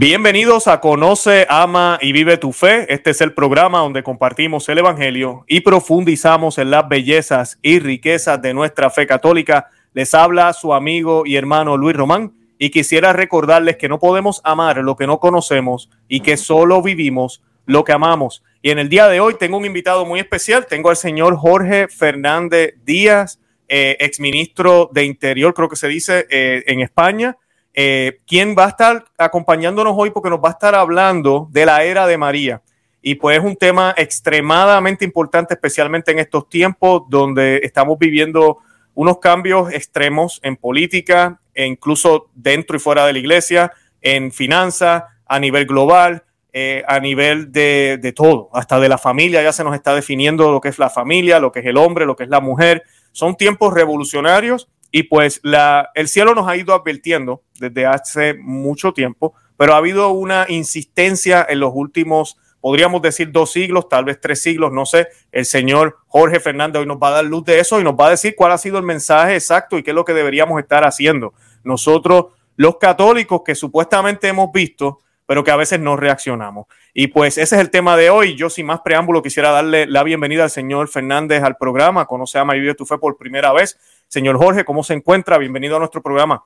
[0.00, 2.86] Bienvenidos a Conoce, Ama y Vive tu Fe.
[2.88, 8.40] Este es el programa donde compartimos el Evangelio y profundizamos en las bellezas y riquezas
[8.40, 9.66] de nuestra fe católica.
[9.94, 14.76] Les habla su amigo y hermano Luis Román y quisiera recordarles que no podemos amar
[14.76, 18.44] lo que no conocemos y que solo vivimos lo que amamos.
[18.62, 20.66] Y en el día de hoy tengo un invitado muy especial.
[20.66, 26.62] Tengo al señor Jorge Fernández Díaz, eh, exministro de Interior, creo que se dice, eh,
[26.68, 27.36] en España
[27.80, 31.84] eh, quien va a estar acompañándonos hoy porque nos va a estar hablando de la
[31.84, 32.60] era de María.
[33.00, 38.58] Y pues es un tema extremadamente importante, especialmente en estos tiempos donde estamos viviendo
[38.94, 45.04] unos cambios extremos en política, e incluso dentro y fuera de la iglesia, en finanzas,
[45.24, 49.62] a nivel global, eh, a nivel de, de, todo, hasta de la familia, ya se
[49.62, 52.24] nos está definiendo lo que es la familia, lo que es el hombre, lo que
[52.24, 52.82] es la mujer.
[53.12, 58.92] Son tiempos revolucionarios y pues la, el cielo nos ha ido advirtiendo desde hace mucho
[58.92, 64.20] tiempo, pero ha habido una insistencia en los últimos, podríamos decir, dos siglos, tal vez
[64.20, 65.08] tres siglos, no sé.
[65.32, 68.06] El señor Jorge Fernández hoy nos va a dar luz de eso y nos va
[68.06, 70.84] a decir cuál ha sido el mensaje exacto y qué es lo que deberíamos estar
[70.84, 71.34] haciendo.
[71.64, 76.68] Nosotros, los católicos que supuestamente hemos visto, pero que a veces no reaccionamos.
[76.94, 78.34] Y pues ese es el tema de hoy.
[78.34, 82.06] Yo sin más preámbulo quisiera darle la bienvenida al señor Fernández al programa.
[82.06, 83.78] Conoce, ama y vive tu fe por primera vez.
[84.08, 85.36] Señor Jorge, ¿cómo se encuentra?
[85.36, 86.42] Bienvenido a nuestro programa.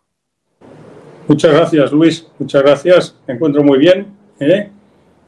[1.28, 2.28] Muchas gracias, Luis.
[2.40, 3.16] Muchas gracias.
[3.28, 4.08] Me encuentro muy bien
[4.40, 4.68] ¿eh?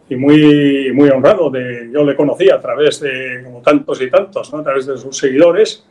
[0.09, 1.49] y muy, muy honrado.
[1.49, 4.59] De, yo le conocí a través de, como tantos y tantos, ¿no?
[4.59, 5.87] a través de sus seguidores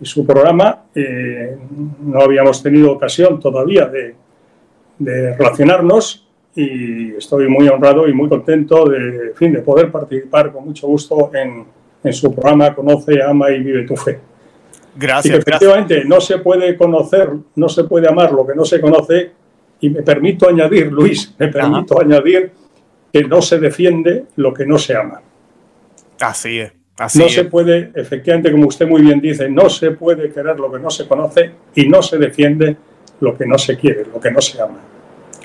[0.00, 0.84] y su programa.
[0.94, 1.58] Eh,
[2.00, 4.14] no habíamos tenido ocasión todavía de,
[5.36, 10.86] relacionarnos y estoy muy honrado y muy contento de, fin, de poder participar con mucho
[10.86, 11.64] gusto en,
[12.04, 14.18] en su programa Conoce, Ama y Vive tu Fe.
[14.94, 15.38] Gracias.
[15.38, 19.30] efectivamente no se puede conocer, no se puede amar lo que no se conoce.
[19.80, 22.52] Y me permito añadir, Luis, me permito añadir
[23.12, 25.20] que no se defiende lo que no se ama.
[26.20, 26.72] Así es.
[26.98, 30.70] Así no se puede, efectivamente, como usted muy bien dice, no se puede querer lo
[30.70, 32.76] que no se conoce y no se defiende
[33.20, 34.78] lo que no se quiere, lo que no se ama.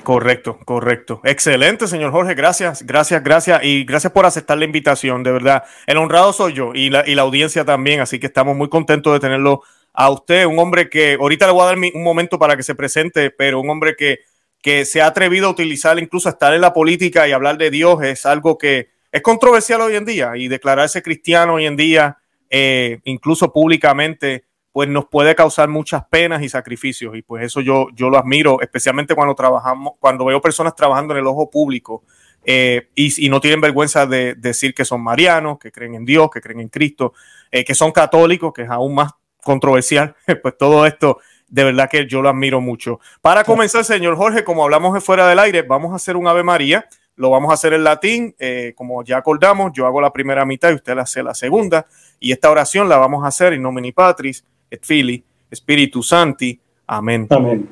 [0.02, 1.20] Correcto, correcto.
[1.24, 2.34] Excelente, señor Jorge.
[2.34, 3.62] Gracias, gracias, gracias.
[3.62, 5.64] Y gracias por aceptar la invitación, de verdad.
[5.86, 9.12] El honrado soy yo y la, y la audiencia también, así que estamos muy contentos
[9.12, 12.56] de tenerlo a usted, un hombre que ahorita le voy a dar un momento para
[12.56, 14.20] que se presente, pero un hombre que,
[14.62, 18.02] que se ha atrevido a utilizar, incluso estar en la política y hablar de Dios,
[18.02, 22.18] es algo que es controversial hoy en día y declararse cristiano hoy en día,
[22.50, 24.44] eh, incluso públicamente,
[24.78, 27.16] pues nos puede causar muchas penas y sacrificios.
[27.16, 31.18] Y pues eso yo, yo lo admiro, especialmente cuando trabajamos, cuando veo personas trabajando en
[31.18, 32.04] el ojo público
[32.44, 36.40] eh, y, no tienen vergüenza de, decir que son marianos, que creen en Dios, que
[36.40, 37.12] creen en Cristo,
[37.50, 39.10] eh, que son católicos, que es aún más
[39.42, 40.14] controversial.
[40.44, 41.18] pues todo esto,
[41.48, 43.00] de verdad que yo lo admiro mucho.
[43.20, 46.86] Para comenzar, señor Jorge, como hablamos fuera del aire, vamos a hacer un Ave María.
[47.16, 50.70] Lo vamos a hacer en latín, eh, como ya acordamos, yo hago la primera mitad
[50.70, 51.88] y usted la hace la segunda.
[52.20, 56.58] Y esta oración la vamos a hacer en nomini patris et Fili, Espíritu Santi.
[56.86, 57.26] Amén.
[57.30, 57.68] Amén.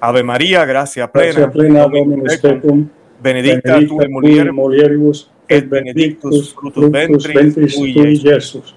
[0.00, 1.32] Ave María, gracia plena.
[1.32, 2.88] Gracia plena, Dominus tecum,
[3.22, 4.10] benedicta tu in
[4.54, 8.76] mulieribus, et benedictus fructus ventris tui, Iesus.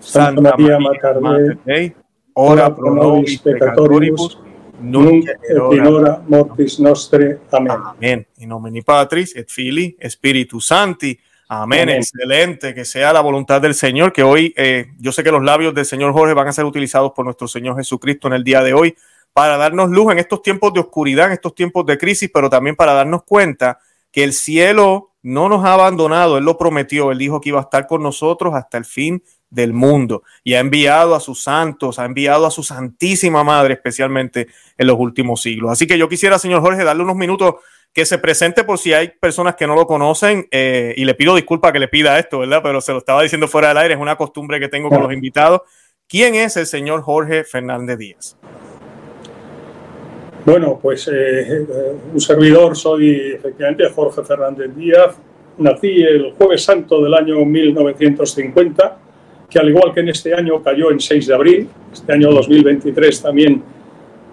[0.00, 1.20] Santa María, Mater
[1.64, 1.94] Dei,
[2.34, 4.38] ora pro nobis peccatoribus,
[4.80, 7.40] nunc et in hora mortis nostre.
[7.50, 7.72] Amén.
[7.72, 8.26] Amén.
[8.38, 11.18] In nomine Patris et Filii, Spiritus Sancti.
[11.62, 11.88] Amén.
[11.88, 15.74] excelente, que sea la voluntad del Señor, que hoy eh, yo sé que los labios
[15.74, 18.74] del Señor Jorge van a ser utilizados por nuestro Señor Jesucristo en el día de
[18.74, 18.96] hoy
[19.32, 22.76] para darnos luz en estos tiempos de oscuridad, en estos tiempos de crisis, pero también
[22.76, 23.78] para darnos cuenta
[24.10, 27.62] que el cielo no nos ha abandonado, Él lo prometió, Él dijo que iba a
[27.62, 32.04] estar con nosotros hasta el fin del mundo y ha enviado a sus santos, ha
[32.04, 35.70] enviado a su Santísima Madre, especialmente en los últimos siglos.
[35.70, 37.54] Así que yo quisiera, señor Jorge, darle unos minutos
[37.94, 41.36] que se presente por si hay personas que no lo conocen eh, y le pido
[41.36, 42.60] disculpas que le pida esto, ¿verdad?
[42.60, 45.12] Pero se lo estaba diciendo fuera del aire, es una costumbre que tengo con los
[45.12, 45.60] invitados.
[46.08, 48.36] ¿Quién es el señor Jorge Fernández Díaz?
[50.44, 51.64] Bueno, pues eh,
[52.12, 55.16] un servidor, soy efectivamente Jorge Fernández Díaz.
[55.56, 58.98] Nací el jueves santo del año 1950,
[59.48, 61.68] que al igual que en este año cayó en 6 de abril.
[61.92, 63.62] Este año 2023 también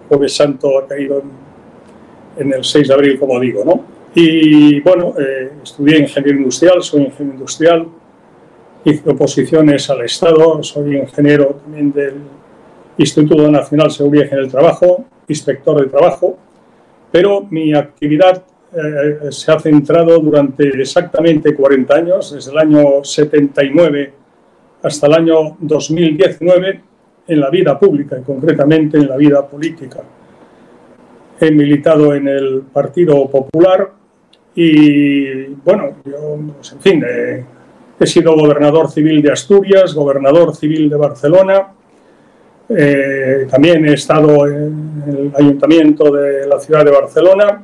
[0.08, 1.51] jueves santo ha caído en
[2.36, 3.84] en el 6 de abril, como digo, ¿no?
[4.14, 7.88] Y bueno, eh, estudié ingeniero industrial, soy ingeniero industrial,
[8.84, 12.14] hice oposiciones al Estado, soy ingeniero también del
[12.98, 16.36] Instituto Nacional de Seguridad en el Trabajo, inspector de trabajo,
[17.10, 18.42] pero mi actividad
[18.74, 24.12] eh, se ha centrado durante exactamente 40 años, desde el año 79
[24.82, 26.80] hasta el año 2019,
[27.28, 30.00] en la vida pública y concretamente en la vida política.
[31.42, 33.90] He militado en el Partido Popular
[34.54, 37.44] y bueno, yo, pues, en fin, eh,
[37.98, 41.66] he sido gobernador civil de Asturias, gobernador civil de Barcelona,
[42.68, 47.60] eh, también he estado en el ayuntamiento de la ciudad de Barcelona,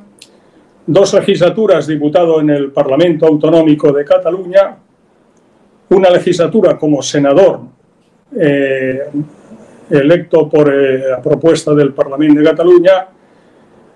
[0.85, 4.75] dos legislaturas diputado en el Parlamento Autonómico de Cataluña,
[5.91, 7.61] una legislatura como senador
[8.37, 9.03] eh,
[9.89, 13.07] electo por la propuesta del Parlamento de Cataluña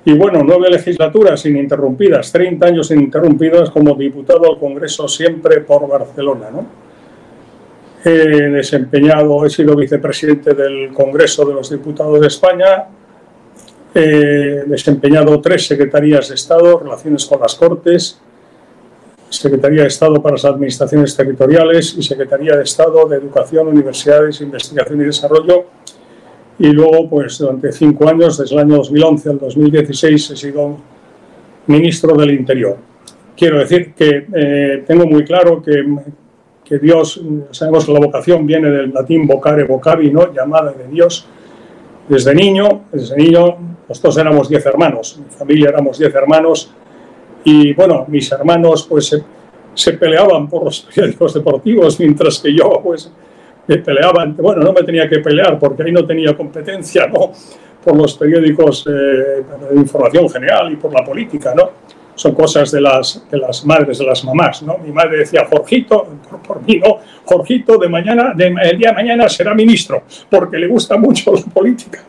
[0.06, 6.50] y bueno, nueve legislaturas ininterrumpidas, 30 años ininterrumpidas como diputado al Congreso siempre por Barcelona.
[6.52, 6.66] ¿no?
[8.04, 12.86] He desempeñado, he sido vicepresidente del Congreso de los Diputados de España,
[13.96, 18.20] he desempeñado tres secretarías de Estado, relaciones con las Cortes,
[19.30, 25.02] Secretaría de Estado para las Administraciones Territoriales y Secretaría de Estado de Educación, Universidades, Investigación
[25.02, 25.66] y Desarrollo
[26.60, 30.78] y luego, pues durante cinco años, desde el año 2011 al 2016, he sido
[31.68, 32.78] ministro del Interior.
[33.36, 35.84] Quiero decir que eh, tengo muy claro que,
[36.64, 37.22] que, Dios,
[37.52, 40.32] sabemos que la vocación viene del latín vocare vocavi, ¿no?
[40.32, 41.28] llamada de Dios.
[42.08, 43.58] Desde niño, desde niño,
[43.90, 46.72] nosotros éramos diez hermanos, mi familia éramos diez hermanos,
[47.44, 49.24] y bueno, mis hermanos pues se,
[49.74, 53.12] se peleaban por los periódicos deportivos, mientras que yo pues
[53.68, 57.32] me peleaba, bueno, no me tenía que pelear porque ahí no tenía competencia, ¿no?
[57.84, 61.72] Por los periódicos eh, de información general y por la política, ¿no?
[62.16, 64.78] Son cosas de las, de las madres, de las mamás, ¿no?
[64.78, 66.08] Mi madre decía, Jorgito,
[66.46, 70.68] por, mí no, Jorgito de mañana, de, el día de mañana será ministro, porque le
[70.68, 72.04] gusta mucho la política.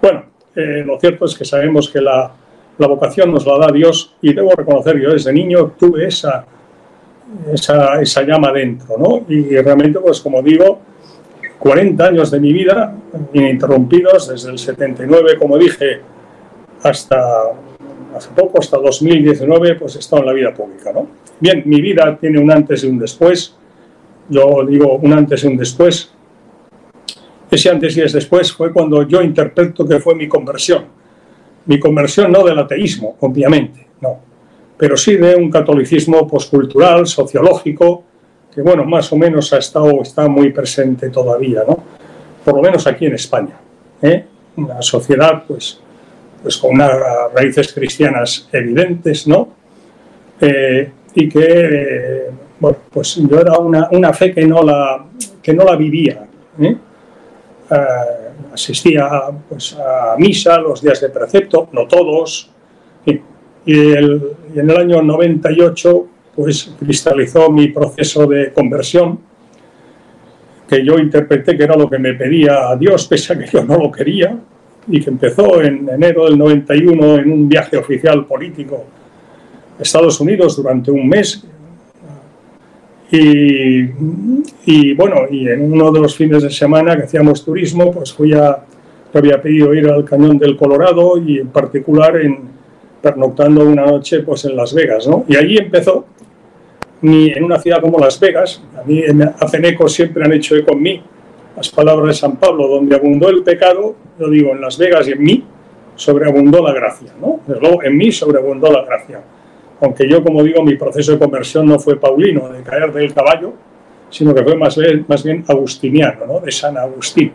[0.00, 0.24] Bueno,
[0.54, 2.30] eh, lo cierto es que sabemos que la,
[2.78, 6.44] la vocación nos la da Dios y debo reconocer, yo desde niño tuve esa,
[7.52, 9.24] esa, esa llama dentro, ¿no?
[9.28, 10.80] Y realmente, pues como digo,
[11.58, 12.94] 40 años de mi vida
[13.32, 16.00] ininterrumpidos, desde el 79, como dije,
[16.82, 17.22] hasta
[18.14, 20.92] hace poco, hasta 2019, pues he estado en la vida pública.
[20.92, 21.06] ¿no?
[21.40, 23.54] Bien, mi vida tiene un antes y un después.
[24.28, 26.10] Yo digo un antes y un después.
[27.50, 30.84] Ese antes y ese después fue cuando yo interpreto que fue mi conversión.
[31.66, 34.20] Mi conversión no del ateísmo, obviamente, no,
[34.76, 38.04] pero sí de un catolicismo poscultural, sociológico,
[38.56, 41.78] que bueno, más o menos ha estado, está muy presente todavía, ¿no?
[42.42, 43.54] Por lo menos aquí en España.
[44.00, 44.24] ¿eh?
[44.56, 45.78] Una sociedad, pues,
[46.42, 46.90] pues con unas
[47.34, 49.50] raíces cristianas evidentes, ¿no?
[50.40, 55.04] Eh, y que, bueno, pues yo era una, una, fe que no la,
[55.42, 56.26] que no la vivía.
[56.58, 56.76] ¿eh?
[57.70, 57.76] Eh,
[58.54, 59.06] asistía
[59.50, 62.50] pues, a misa los días de precepto, no todos,
[63.04, 63.20] y,
[63.66, 69.18] el, y en el año 98 pues cristalizó mi proceso de conversión,
[70.68, 73.64] que yo interpreté que era lo que me pedía a Dios, pese a que yo
[73.64, 74.38] no lo quería,
[74.88, 78.84] y que empezó en enero del 91 en un viaje oficial político
[79.78, 81.44] a Estados Unidos durante un mes.
[83.10, 83.82] Y,
[84.66, 88.32] y, bueno, y en uno de los fines de semana que hacíamos turismo, pues fui
[88.32, 88.64] a,
[89.18, 92.56] había pedido ir al Cañón del Colorado y en particular en
[93.00, 95.24] pernoctando una noche pues en Las Vegas, ¿no?
[95.28, 96.06] Y allí empezó
[97.06, 99.00] ni en una ciudad como Las Vegas, a mí
[99.38, 101.02] hacen eco, siempre han hecho eco en mí,
[101.56, 105.12] las palabras de San Pablo, donde abundó el pecado, lo digo, en Las Vegas y
[105.12, 105.44] en mí,
[105.94, 107.40] sobreabundó la gracia, ¿no?
[107.46, 109.20] luego, en mí sobreabundó la gracia.
[109.80, 113.52] Aunque yo, como digo, mi proceso de conversión no fue paulino, de caer del caballo,
[114.10, 116.40] sino que fue más bien, más bien agustiniano, ¿no?
[116.40, 117.32] De San Agustín.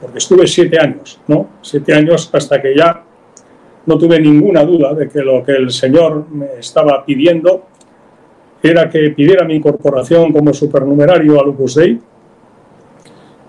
[0.00, 1.48] Porque estuve siete años, ¿no?
[1.62, 3.04] Siete años hasta que ya
[3.86, 7.68] no tuve ninguna duda de que lo que el Señor me estaba pidiendo
[8.62, 12.00] era que pidiera mi incorporación como supernumerario al Opus Dei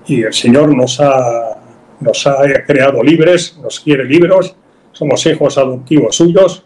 [0.08, 1.58] y el Señor nos ha,
[2.00, 4.56] nos ha creado libres, nos quiere libres,
[4.92, 6.64] somos hijos adoptivos suyos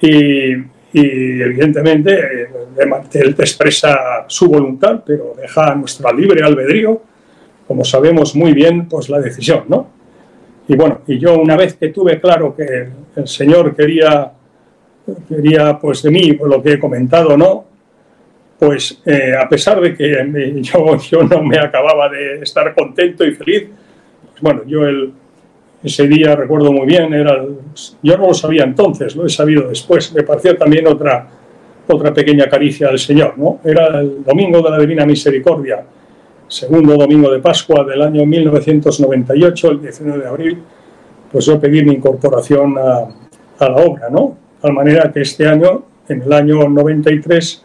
[0.00, 2.48] y, y evidentemente
[3.12, 7.02] Él te expresa su voluntad, pero deja nuestra libre albedrío,
[7.66, 9.88] como sabemos muy bien, pues la decisión, ¿no?
[10.68, 14.32] Y bueno, y yo una vez que tuve claro que el Señor quería
[15.28, 17.64] quería pues de mí, por lo que he comentado, ¿no?
[18.58, 23.32] Pues eh, a pesar de que yo, yo no me acababa de estar contento y
[23.32, 23.68] feliz,
[24.30, 25.12] pues, bueno, yo el,
[25.82, 27.44] ese día recuerdo muy bien, era
[28.02, 31.28] yo no lo sabía entonces, lo he sabido después, me pareció también otra,
[31.86, 33.60] otra pequeña caricia del Señor, ¿no?
[33.64, 35.84] Era el domingo de la Divina Misericordia,
[36.48, 40.62] segundo domingo de Pascua del año 1998, el 19 de abril,
[41.30, 43.08] pues yo pedí mi incorporación a,
[43.58, 44.43] a la obra, ¿no?
[44.64, 47.62] Tal manera que este año, en el año 93,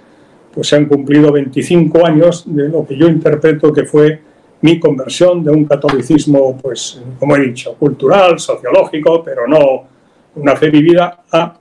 [0.53, 4.20] pues se han cumplido 25 años de lo que yo interpreto que fue
[4.60, 9.88] mi conversión de un catolicismo, pues, como he dicho, cultural, sociológico, pero no
[10.36, 11.58] una fe vivida, a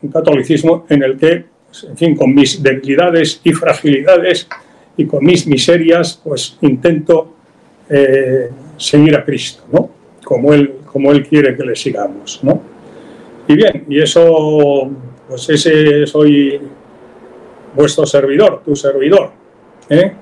[0.00, 4.48] un catolicismo en el que, pues, en fin, con mis debilidades y fragilidades
[4.96, 7.34] y con mis miserias, pues intento
[7.90, 8.48] eh,
[8.78, 9.90] seguir a Cristo, ¿no?
[10.24, 12.71] Como él, como él quiere que le sigamos, ¿no?
[13.48, 14.90] Y bien, y eso,
[15.28, 16.60] pues ese soy
[17.74, 19.32] vuestro servidor, tu servidor.
[19.88, 20.14] ¿eh?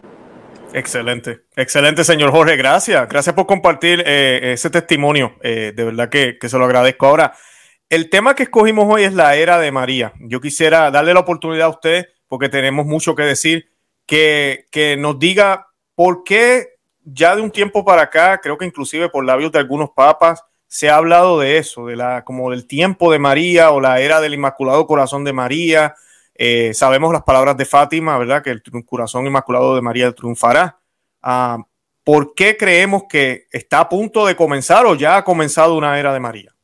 [0.72, 2.56] Excelente, excelente, señor Jorge.
[2.56, 5.34] Gracias, gracias por compartir eh, ese testimonio.
[5.42, 7.06] de verdad que, que se lo agradezco.
[7.06, 7.34] Ahora,
[7.90, 10.12] el tema que escogimos hoy es la era de María.
[10.20, 13.68] Yo quisiera darle la oportunidad a usted, porque tenemos mucho que decir,
[14.06, 16.68] que, que nos diga por qué
[17.02, 20.88] ya de un tiempo para acá, creo que inclusive por labios de algunos papas, se
[20.88, 24.34] ha hablado de eso, de la, como del tiempo de María o la era del
[24.34, 25.96] Inmaculado Corazón de María.
[26.32, 28.40] Eh, sabemos las palabras de Fátima, ¿verdad?
[28.40, 30.78] Que el corazón inmaculado de María triunfará.
[31.20, 31.58] Ah,
[32.04, 36.14] ¿Por qué creemos que está a punto de comenzar o ya ha comenzado una era
[36.14, 36.54] de María?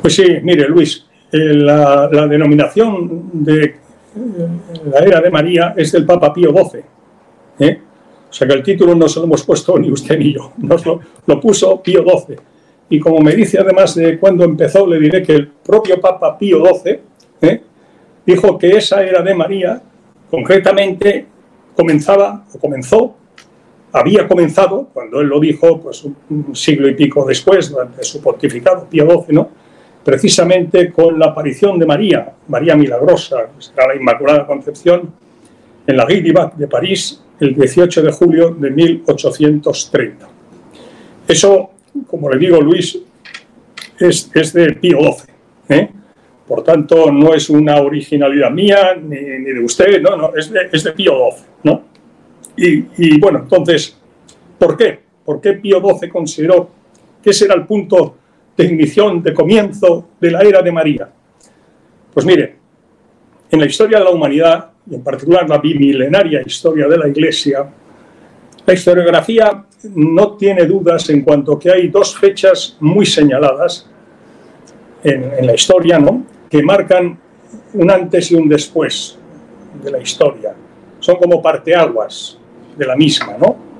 [0.00, 3.78] Pues sí, mire Luis, eh, la, denominación de eh,
[4.84, 6.80] la era de María es del Papa Pío XII.
[7.58, 7.82] ¿eh?
[8.30, 10.84] O sea que el título no se lo hemos puesto ni usted ni yo, nos
[10.86, 12.36] lo, puso Pío XII.
[12.88, 16.62] Y como me dice además de cuándo empezó, le diré que el propio Papa Pío
[16.64, 17.60] XII
[18.24, 19.82] dijo que esa era de María,
[20.30, 21.26] concretamente,
[21.74, 23.16] comenzaba o comenzó,
[23.92, 28.86] había comenzado, cuando él lo dijo, pues un siglo y pico después, durante su pontificado,
[28.88, 29.48] Pío XII, ¿no?
[30.04, 35.12] precisamente con la aparición de María, María Milagrosa, será la Inmaculada Concepción,
[35.86, 36.22] en la Guy
[36.56, 40.28] de París el 18 de julio de 1830.
[41.26, 41.70] Eso,
[42.06, 42.98] como le digo Luis,
[43.98, 45.34] es, es de Pío XII.
[45.68, 45.90] ¿eh?
[46.46, 50.84] Por tanto, no es una originalidad mía ni, de usted, no, no, es de, es
[50.84, 51.44] de Pío XII.
[51.64, 51.82] ¿no?
[52.56, 53.96] Y, y, bueno, entonces,
[54.58, 54.98] ¿por qué?
[55.24, 56.70] ¿Por qué Pío XII consideró
[57.22, 58.16] que ese era el punto
[58.56, 61.08] de ignición, de comienzo de la era de María?
[62.12, 62.56] Pues mire,
[63.50, 67.64] en la historia de la humanidad, y en particular la bimilenaria historia de la Iglesia,
[68.66, 73.88] la historiografía no tiene dudas en cuanto que hay dos fechas muy señaladas
[75.02, 76.24] en, la historia, ¿no?
[76.48, 77.18] que marcan
[77.74, 79.16] un antes y un después
[79.82, 80.54] de la historia.
[80.98, 82.38] Son como parteaguas
[82.76, 83.70] de la misma, ¿no?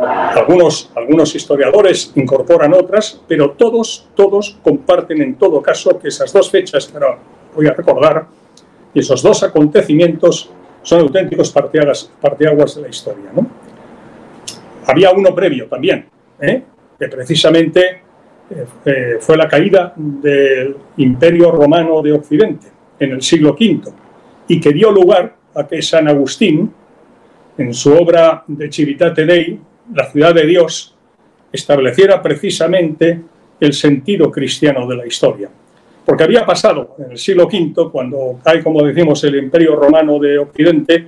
[0.00, 6.50] Algunos, algunos historiadores incorporan otras, pero todos, todos comparten en todo caso que esas dos
[6.50, 7.18] fechas que ahora
[7.54, 8.26] voy a recordar,
[8.94, 10.50] y esos dos acontecimientos
[10.82, 13.30] son auténticos parteaguas, de la historia.
[13.34, 13.46] ¿no?
[14.86, 16.06] Había uno previo también,
[16.40, 16.62] ¿eh?
[16.98, 18.02] que precisamente
[18.50, 22.66] eh, eh, fue la caída del Imperio Romano de Occidente
[22.98, 23.82] en el siglo V
[24.48, 26.72] y que dio lugar a que San Agustín,
[27.58, 29.60] en su obra de Civitate Dei,
[29.94, 30.96] la ciudad de Dios
[31.52, 33.20] estableciera precisamente
[33.60, 35.50] el sentido cristiano de la historia.
[36.10, 40.40] Porque había pasado en el siglo V, cuando cae, como decimos, el imperio romano de
[40.40, 41.06] Occidente,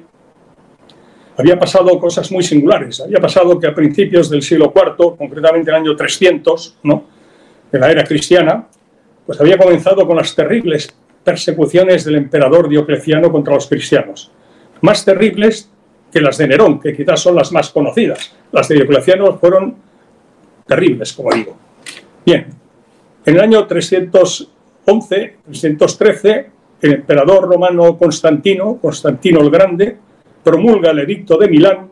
[1.37, 3.01] había pasado cosas muy singulares.
[3.01, 7.03] Había pasado que a principios del siglo IV, concretamente en el año 300, ¿no?
[7.73, 8.69] de la era cristiana,
[9.27, 10.95] pues había comenzado con las terribles
[11.25, 14.31] persecuciones del emperador Diocleciano contra los cristianos.
[14.83, 15.69] Más terribles
[16.13, 18.37] que las de Nerón, que quizás son las más conocidas.
[18.53, 19.75] Las de Diocleciano fueron
[20.65, 21.57] terribles, como digo.
[22.25, 22.47] Bien,
[23.27, 23.67] en el año
[24.85, 26.47] 311, 313,
[26.83, 29.97] el emperador romano Constantino, Constantino el Grande,
[30.43, 31.89] promulga el edicto de Milán,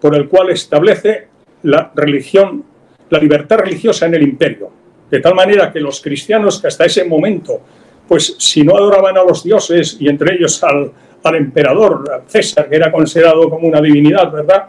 [0.00, 1.28] por el cual establece
[1.64, 2.64] la religión,
[3.10, 4.70] la libertad religiosa en el imperio.
[5.10, 7.60] De tal manera que los cristianos que hasta ese momento,
[8.06, 10.92] pues si no adoraban a los dioses, y entre ellos al,
[11.24, 14.66] al emperador, César, que era considerado como una divinidad, ¿verdad?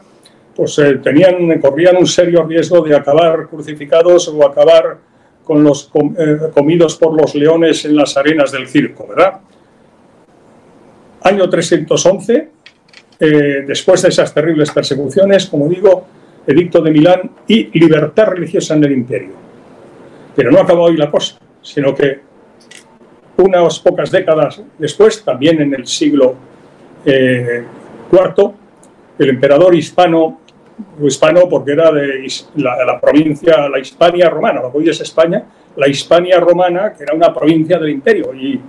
[0.55, 4.97] Pues eh, tenían, corrían un serio riesgo de acabar crucificados o acabar
[5.57, 9.39] eh, comidos por los leones en las arenas del circo, ¿verdad?
[11.23, 12.49] Año 311,
[13.19, 16.05] eh, después de esas terribles persecuciones, como digo,
[16.47, 19.33] Edicto de Milán y libertad religiosa en el imperio.
[20.35, 22.19] Pero no acabó ahí la cosa, sino que
[23.37, 26.35] unas pocas décadas después, también en el siglo
[27.05, 27.63] IV, eh,
[29.19, 30.41] el emperador hispano,
[31.01, 35.43] hispano porque era de la, provincia, la Hispania romana, lo que hoy es España,
[35.75, 38.59] la Hispania romana, que era una provincia del imperio, y,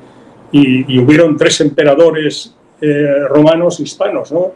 [0.53, 4.53] y, hubieron tres emperadores eh, romanos hispanos, ¿no?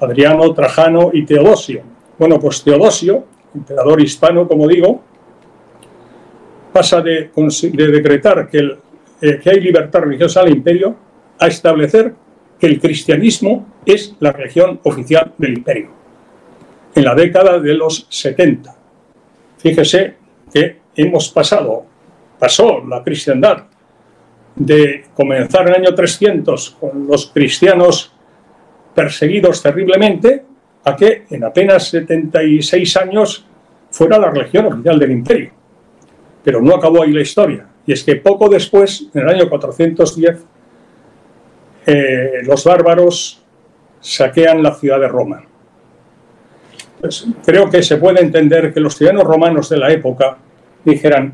[0.00, 1.82] Adriano, Trajano y Teodosio.
[2.18, 5.02] Bueno, pues Teodosio, emperador hispano, como digo,
[6.72, 8.76] pasa de, de decretar que
[9.22, 10.96] eh, que hay libertad religiosa al imperio
[11.38, 12.12] a establecer
[12.58, 15.90] que el cristianismo es la religión oficial del imperio.
[16.94, 18.74] En la década de los 70.
[19.58, 20.16] Fíjese
[20.52, 21.86] que hemos pasado,
[22.38, 23.64] pasó la cristiandad
[24.54, 28.12] de comenzar el año 300 con los cristianos
[28.94, 30.44] perseguidos terriblemente
[30.84, 33.46] a que en apenas 76 años
[33.90, 35.52] fuera la religión oficial del imperio.
[36.42, 37.66] Pero no acabó ahí la historia.
[37.86, 40.44] Y es que poco después, en el año 410,
[41.86, 43.42] eh, los bárbaros
[44.00, 45.44] saquean la ciudad de Roma.
[47.02, 50.38] Pues creo que se puede entender que los ciudadanos romanos de la época
[50.84, 51.32] dijeran,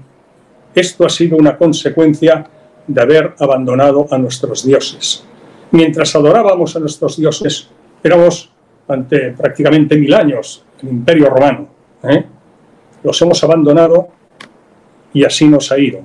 [0.74, 2.48] esto ha sido una consecuencia
[2.86, 5.22] de haber abandonado a nuestros dioses.
[5.72, 7.68] Mientras adorábamos a nuestros dioses,
[8.02, 8.50] éramos
[8.88, 11.68] ante prácticamente mil años el imperio romano.
[12.04, 12.24] ¿eh?
[13.02, 14.08] Los hemos abandonado
[15.12, 16.00] y así nos ha ido.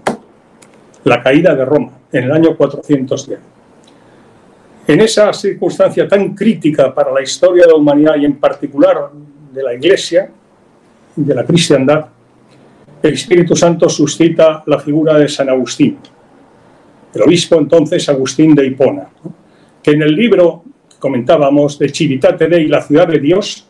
[1.05, 3.39] La caída de Roma en el año 410.
[4.88, 9.12] En esa circunstancia tan crítica para la historia de la humanidad y en particular
[9.54, 10.30] de la Iglesia,
[11.16, 12.08] de la cristiandad,
[13.02, 15.98] el Espíritu Santo suscita la figura de San Agustín,
[17.14, 19.10] el obispo entonces Agustín de Hipona,
[19.82, 23.68] que en el libro que comentábamos de Civitate Dei, la ciudad de Dios,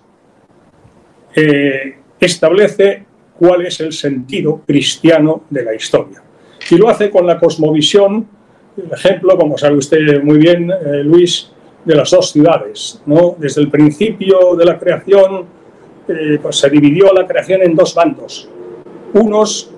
[1.35, 3.05] eh, establece
[3.37, 6.21] cuál es el sentido cristiano de la historia.
[6.69, 8.27] Y lo hace con la cosmovisión,
[8.77, 11.51] el ejemplo, como sabe usted muy bien, eh, Luis,
[11.83, 13.01] de las dos ciudades.
[13.05, 13.35] ¿no?
[13.37, 15.45] Desde el principio de la creación,
[16.07, 18.49] eh, pues se dividió la creación en dos bandos.
[19.13, 19.71] Unos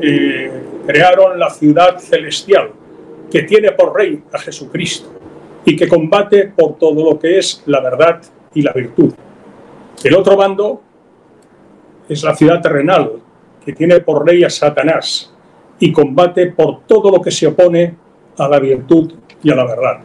[0.00, 0.50] eh,
[0.86, 2.70] crearon la ciudad celestial,
[3.30, 5.08] que tiene por rey a Jesucristo
[5.64, 8.22] y que combate por todo lo que es la verdad
[8.54, 9.12] y la virtud.
[10.04, 10.82] El otro bando
[12.08, 13.12] es la ciudad terrenal,
[13.64, 15.34] que tiene por rey a Satanás
[15.80, 17.96] y combate por todo lo que se opone
[18.38, 20.00] a la virtud y a la verdad.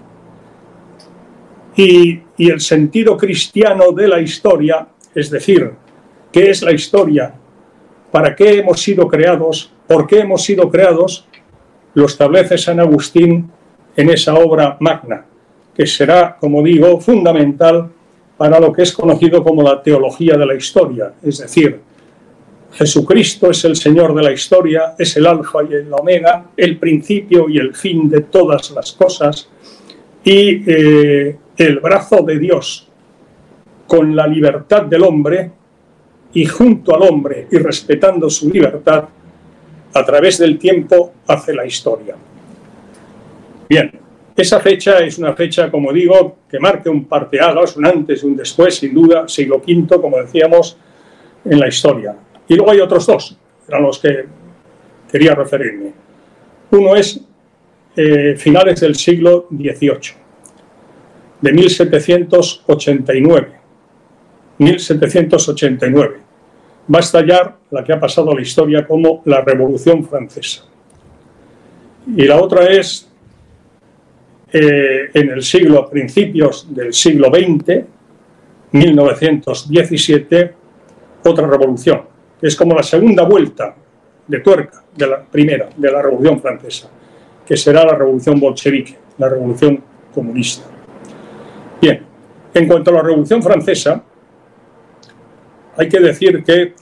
[1.76, 5.72] Y, y el sentido cristiano de la historia, es decir,
[6.32, 7.36] ¿qué es la historia?
[8.12, 11.26] para qué hemos sido creados, por qué hemos sido creados,
[11.94, 13.50] lo establece San Agustín
[13.96, 15.26] en esa obra magna,
[15.76, 17.90] que será, como digo, fundamental
[18.38, 21.80] para lo que es conocido como la teología de la historia, es decir,
[22.74, 27.50] Jesucristo es el Señor de la historia, es el alfa y el omega, el principio
[27.50, 29.50] y el fin de todas las cosas,
[30.24, 32.88] y eh, el brazo de Dios
[33.92, 35.52] con la libertad del hombre
[36.32, 39.04] y junto al hombre y respetando su libertad,
[39.94, 42.16] a través del tiempo hace la historia.
[43.68, 43.92] Bien,
[44.34, 48.38] esa fecha es una fecha, como digo, que marca un parteaguas, un antes y un
[48.38, 50.78] después, sin duda, siglo V, como decíamos,
[51.44, 52.16] en la historia.
[52.48, 53.38] Y luego hay otros dos,
[53.70, 54.24] a los que
[55.12, 55.92] quería referirme.
[56.72, 57.20] Uno es
[57.98, 60.14] eh, finales del siglo XVIII,
[61.42, 63.61] de 1789
[64.62, 66.18] 1789.
[66.94, 70.66] Va a estallar la que ha pasado a la historia como la Revolución Francesa.
[72.16, 73.10] Y la otra es
[74.54, 77.86] eh, en el siglo, a principios del siglo XX,
[78.72, 80.54] 1917,
[81.24, 82.02] otra revolución,
[82.42, 83.76] es como la segunda vuelta
[84.28, 86.90] de tuerca de la primera, de la Revolución Francesa,
[87.46, 89.82] que será la Revolución Bolchevique, la Revolución
[90.14, 90.66] Comunista.
[91.82, 92.04] Bien,
[92.54, 94.04] en cuanto a la Revolución Francesa,
[95.78, 96.74] hay que decir que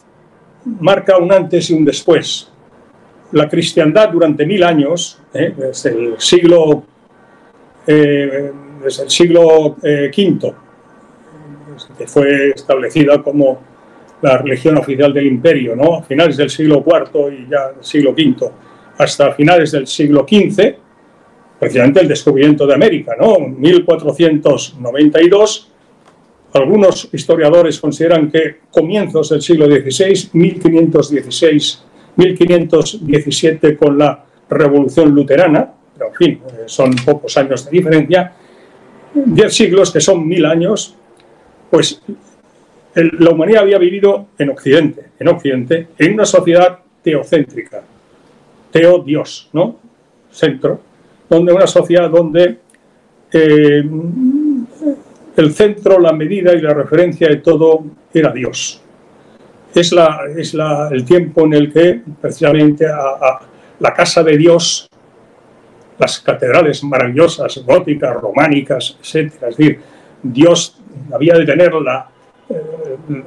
[0.80, 2.52] marca un antes y un después.
[3.32, 5.54] La cristiandad durante mil años, ¿eh?
[5.56, 6.84] desde el siglo,
[7.86, 8.52] eh,
[8.84, 10.12] desde el siglo V, eh,
[11.98, 13.62] que fue establecida como
[14.22, 15.98] la religión oficial del imperio, ¿no?
[15.98, 18.52] a finales del siglo IV y ya siglo V,
[18.98, 20.76] hasta finales del siglo XV,
[21.58, 23.40] precisamente el descubrimiento de América, ¿no?
[23.40, 25.69] 1492
[26.54, 31.84] algunos historiadores consideran que comienzos del siglo XVI, 1516,
[32.16, 38.34] 1517 con la Revolución Luterana, pero en fin, eh, son pocos años de diferencia,
[39.14, 40.96] diez siglos que son mil años,
[41.70, 42.02] pues
[42.96, 47.84] la humanidad había vivido en Occidente, en Occidente, en una sociedad teocéntrica,
[48.72, 49.78] teo Dios, ¿no?
[50.32, 50.82] Centro,
[51.30, 52.58] donde una sociedad donde
[53.32, 53.84] eh,
[55.40, 58.82] el centro, la medida y la referencia de todo era Dios.
[59.74, 63.40] Es, la, es la, el tiempo en el que precisamente a,
[63.80, 64.90] la casa de Dios,
[65.98, 69.34] las catedrales maravillosas, góticas, románicas, etc.
[69.34, 69.80] Es decir,
[70.22, 70.82] Dios
[71.14, 72.10] había de tener la,
[72.50, 72.62] eh,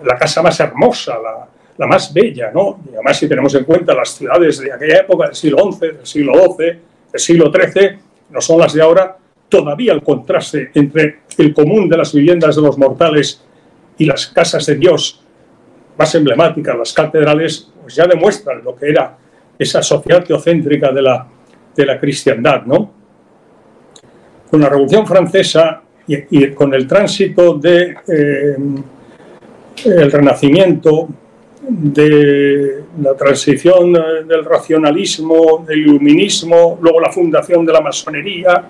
[0.05, 1.49] la casa más hermosa, la,
[1.79, 2.81] la, más bella, ¿no?
[2.91, 6.07] Y además si tenemos en cuenta las ciudades de aquella época, del siglo XI, del
[6.07, 6.67] siglo XII,
[7.13, 7.99] del siglo XIII,
[8.31, 9.17] no son las de ahora,
[9.53, 13.45] todavía el contraste entre el común de las viviendas de los mortales
[13.99, 15.23] y las casas de Dios
[15.99, 19.15] más emblemáticas, las catedrales, pues ya demuestran lo que era
[19.59, 21.27] esa sociedad teocéntrica de la,
[21.77, 22.91] de la cristiandad, ¿no?
[24.51, 28.57] Con la Revolución Francesa y, con el tránsito de eh,
[30.11, 31.09] Renacimiento,
[31.69, 38.67] de la transición del racionalismo, del iluminismo, luego la fundación de la masonería,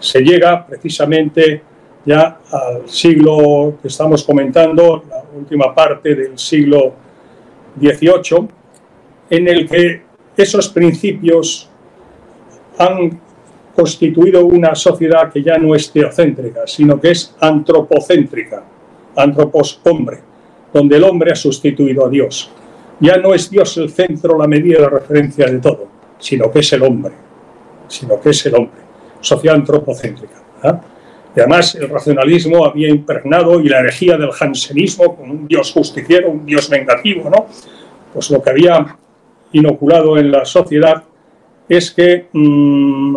[0.00, 1.62] se llega precisamente
[2.04, 6.94] ya al siglo que estamos comentando, la última parte del siglo
[7.78, 8.48] XVIII,
[9.28, 10.02] en el que
[10.36, 11.68] esos principios
[12.78, 13.20] han
[13.74, 18.64] constituido una sociedad que ya no es teocéntrica, sino que es antropocéntrica,
[19.16, 20.18] antropos hombre,
[20.72, 22.50] donde el hombre ha sustituido a Dios.
[22.98, 25.86] Ya no es Dios el centro, la medida, la referencia de todo,
[26.18, 27.12] sino que es el hombre,
[27.88, 28.80] sino que es el hombre,
[29.20, 30.36] sociedad antropocéntrica.
[31.34, 36.30] Y además el racionalismo había impregnado y la herejía del jansenismo con un Dios justiciero,
[36.30, 37.46] un Dios vengativo, ¿no?
[38.12, 38.96] Pues lo que había
[39.52, 41.04] inoculado en la sociedad
[41.68, 43.16] es que mm,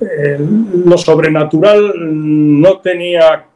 [0.00, 0.38] eh,
[0.84, 3.46] lo sobrenatural no tenía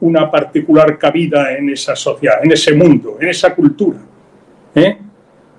[0.00, 3.98] una particular cabida en esa sociedad, en ese mundo, en esa cultura.
[4.74, 4.96] ¿eh?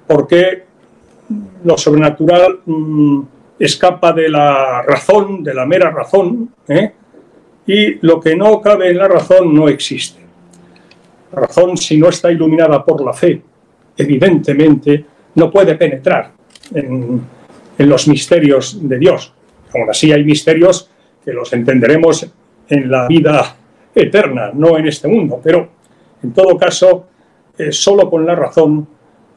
[0.07, 0.63] Porque
[1.63, 3.21] lo sobrenatural mm,
[3.59, 6.93] escapa de la razón, de la mera razón, ¿eh?
[7.67, 10.19] y lo que no cabe en la razón no existe.
[11.33, 13.41] La razón, si no está iluminada por la fe,
[13.97, 16.31] evidentemente no puede penetrar
[16.73, 17.21] en,
[17.77, 19.33] los misterios de Dios.
[19.73, 20.89] Aún así hay misterios
[21.23, 22.27] que los entenderemos
[22.67, 23.55] en la vida
[23.93, 25.69] eterna, no en este mundo, pero
[26.23, 27.07] en todo caso,
[27.57, 28.87] eh, solo con la razón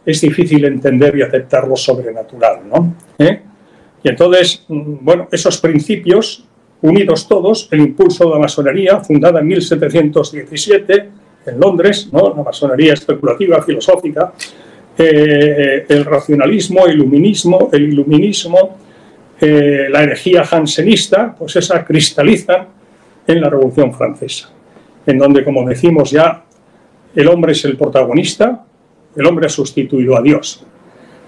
[0.04, 2.60] es difícil entender y aceptar lo sobrenatural.
[2.68, 2.94] ¿no?
[3.18, 3.42] ¿Eh?
[4.02, 6.44] Y entonces, mm, bueno, esos principios,
[6.80, 11.08] unidos todos, el impulso de la masonería, fundada en 1717
[11.46, 12.34] en Londres, ¿no?
[12.36, 14.32] la masonería especulativa, filosófica,
[14.98, 18.76] eh, el racionalismo, el iluminismo, el iluminismo
[19.44, 22.68] eh, la herejía jansenista, pues esa cristalizan
[23.26, 24.50] en la Revolución Francesa,
[25.04, 26.44] en donde, como decimos ya,
[27.12, 28.64] el hombre es el protagonista,
[29.16, 30.64] el hombre ha sustituido a Dios.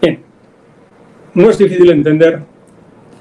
[0.01, 0.21] Bien,
[1.35, 2.41] no es difícil entender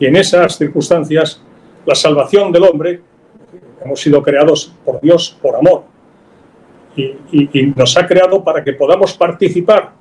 [0.03, 1.41] que en esas circunstancias
[1.85, 2.99] la salvación del hombre,
[3.85, 5.85] hemos sido creados por Dios por amor,
[6.97, 9.93] y nos ha creado para que podamos participar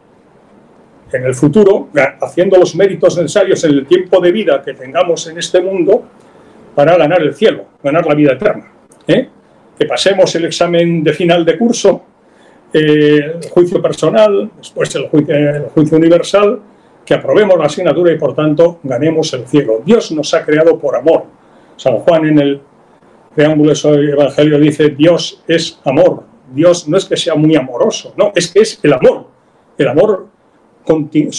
[1.12, 1.88] en el futuro,
[2.20, 6.02] haciendo los méritos necesarios en el tiempo de vida que tengamos en este mundo
[6.74, 8.72] para ganar el cielo, ganar la vida eterna.
[9.06, 9.28] ¿eh?
[9.78, 12.02] Que pasemos el examen de final de curso,
[12.72, 15.08] eh, el juicio personal, después el
[15.72, 16.60] juicio universal,
[17.04, 19.82] que aprobemos la asignatura y por tanto ganemos el cielo.
[19.84, 21.24] Dios nos ha creado por amor.
[21.76, 22.60] San Juan en el
[23.34, 26.24] preámbulo del Evangelio dice, Dios es amor.
[26.52, 29.26] Dios no es que sea muy amoroso, no, es que es el amor.
[29.78, 30.26] El amor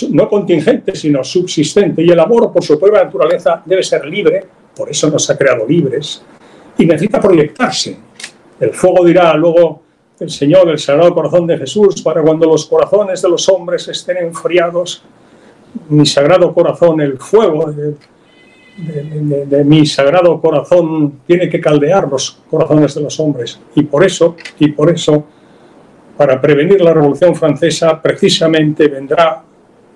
[0.09, 2.01] no contingente, sino subsistente.
[2.01, 4.45] Y el amor, por su propia naturaleza, debe ser libre,
[4.75, 6.23] por eso nos ha creado libres,
[6.77, 7.97] y necesita proyectarse.
[8.59, 9.81] El fuego dirá luego
[10.19, 14.17] el Señor, el Sagrado Corazón de Jesús, para cuando los corazones de los hombres estén
[14.17, 15.03] enfriados,
[15.89, 17.95] mi Sagrado Corazón, el fuego de,
[19.63, 23.59] mi Sagrado Corazón tiene que caldear los corazones de los hombres.
[23.75, 25.25] Y por eso, y por eso,
[26.17, 29.43] para prevenir la Revolución Francesa precisamente vendrá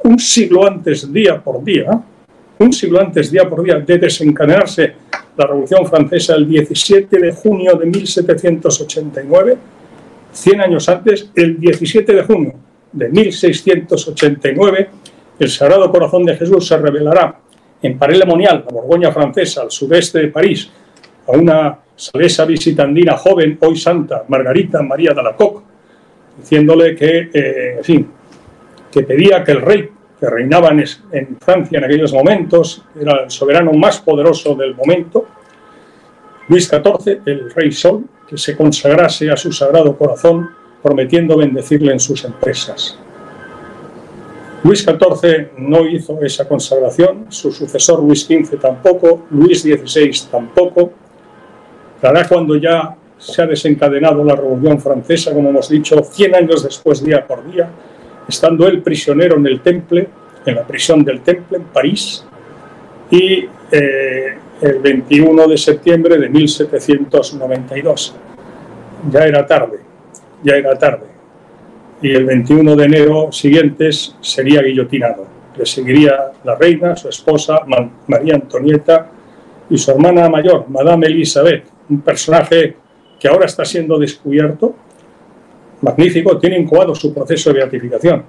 [0.04, 2.02] un siglo antes, día por día,
[2.60, 4.94] un siglo antes, día por día, de desencadenarse
[5.36, 9.58] la Revolución Francesa el 17 de junio de 1789,
[10.32, 12.54] 100 años antes, el 17 de junio
[12.92, 14.90] de 1689,
[15.40, 17.40] el Sagrado Corazón de Jesús se revelará
[17.82, 20.70] en Paré-le-Monial, la Borgoña francesa, al sudeste de París,
[21.28, 25.66] a una salesa visitandina joven, hoy santa, Margarita María de la Coque,
[26.38, 28.08] diciéndole que, eh, en fin,
[28.92, 33.72] que pedía que el rey que reinaba en, Francia en aquellos momentos, era el soberano
[33.74, 35.28] más poderoso del momento,
[36.48, 40.50] Luis XIV, el rey Sol, que se consagrase a su sagrado corazón,
[40.82, 42.98] prometiendo bendecirle en sus empresas.
[44.68, 50.92] Luis XIV no hizo esa consagración, su sucesor Luis XV tampoco, Luis XVI tampoco.
[52.02, 57.02] Hará cuando ya se ha desencadenado la Revolución Francesa, como hemos dicho, 100 años después,
[57.02, 57.70] día por día,
[58.28, 60.10] estando él prisionero en el Temple,
[60.46, 62.26] en la prisión del Temple, en París,
[63.10, 68.16] y eh, el 21 de septiembre de 1792.
[69.14, 69.80] Ya era tarde,
[70.44, 71.17] ya era tarde.
[72.02, 75.26] Y el 21 de enero siguientes sería guillotinado.
[75.58, 77.62] Le seguiría la reina, su esposa,
[78.08, 79.10] María Antonieta,
[79.70, 82.76] y su hermana mayor, Madame Elizabeth, un personaje
[83.20, 84.76] que ahora está siendo descubierto,
[85.82, 88.24] magnífico, tiene incubado su proceso de beatificación,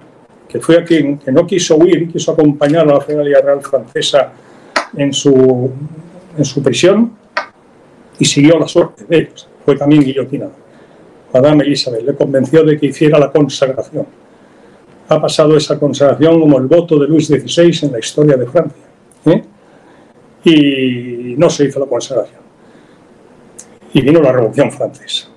[0.49, 4.33] que fue a quien que no quiso huir, quiso acompañar a la familia real francesa
[4.97, 5.71] en su,
[6.37, 7.13] en su prisión
[8.19, 9.49] y siguió la suerte de ellos.
[9.65, 10.68] Fue también guillotinado.
[11.33, 14.07] Madame Elizabeth le convenció de que hiciera la consagración.
[15.09, 18.85] Ha pasado esa consagración como el voto de Luis XVI en la historia de Francia.
[19.27, 19.43] ¿eh?
[20.45, 22.41] Y no se hizo la consagración.
[23.93, 25.29] Y vino la Revolución Francesa.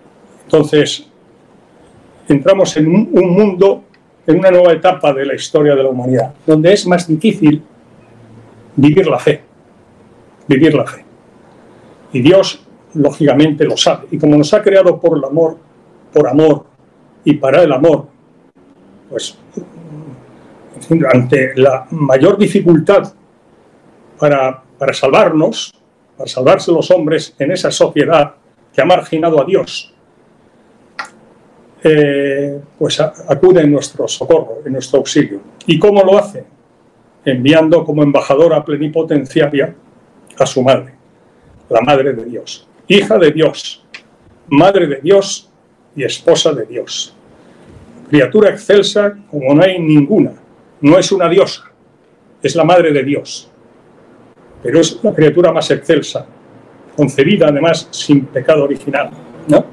[0.44, 1.06] Entonces,
[2.28, 3.84] entramos en un, un mundo,
[4.28, 7.62] en una nueva etapa de la historia de la humanidad, donde es más difícil
[8.76, 9.42] vivir la fe.
[10.48, 11.04] Vivir la fe.
[12.14, 14.08] Y Dios, lógicamente, lo sabe.
[14.12, 15.58] Y como nos ha creado por el amor,
[16.14, 16.66] por amor
[17.24, 18.08] y para el amor,
[19.10, 19.38] pues
[21.14, 23.14] ante la mayor dificultad
[24.18, 25.74] para, para salvarnos,
[26.18, 28.36] para salvarse los hombres en esa sociedad
[28.74, 29.94] que ha marginado a Dios,
[31.84, 35.42] eh, pues acude en nuestro socorro, en nuestro auxilio.
[35.66, 36.46] ¿Y cómo lo hace?
[37.26, 39.76] Enviando como embajadora plenipotenciaria
[40.38, 40.94] a su madre,
[41.70, 43.86] la Madre de Dios, hija de Dios,
[44.48, 45.51] Madre de Dios
[45.96, 47.16] y esposa de Dios.
[48.10, 50.34] Criatura excelsa como no hay ninguna.
[50.82, 51.64] No es una diosa,
[52.42, 53.50] es la Madre de Dios.
[54.64, 56.26] Pero es la criatura más excelsa,
[56.96, 59.12] concebida además sin pecado original.
[59.48, 59.66] ¿no?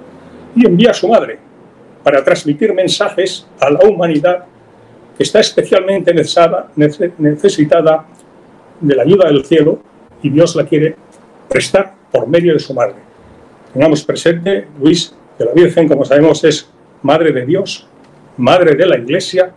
[0.54, 1.38] Y envía a su madre
[2.02, 4.44] para transmitir mensajes a la humanidad
[5.16, 8.06] que está especialmente necesitada
[8.80, 9.80] de la ayuda del cielo
[10.22, 10.96] y Dios la quiere
[11.48, 12.96] prestar por medio de su madre.
[13.72, 16.68] Tengamos presente, Luis, que la Virgen, como sabemos, es
[17.02, 17.86] Madre de Dios,
[18.36, 19.52] Madre de la Iglesia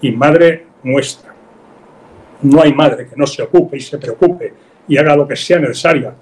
[0.00, 1.34] y Madre nuestra.
[2.42, 4.52] No hay madre que no se ocupe y se preocupe
[4.88, 6.12] y haga lo que sea necesario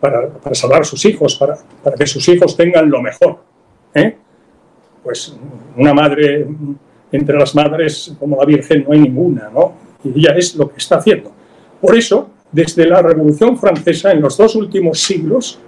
[0.00, 3.38] para, salvar a sus hijos, para, para, que sus hijos tengan lo mejor.
[3.94, 4.16] ¿eh?
[5.02, 5.36] Pues
[5.76, 6.46] una madre,
[7.12, 9.74] entre las madres como la Virgen no hay ninguna, ¿no?
[10.02, 11.32] Y ella es lo que está haciendo.
[11.80, 15.60] Por eso, desde la Revolución Francesa, en los dos últimos siglos,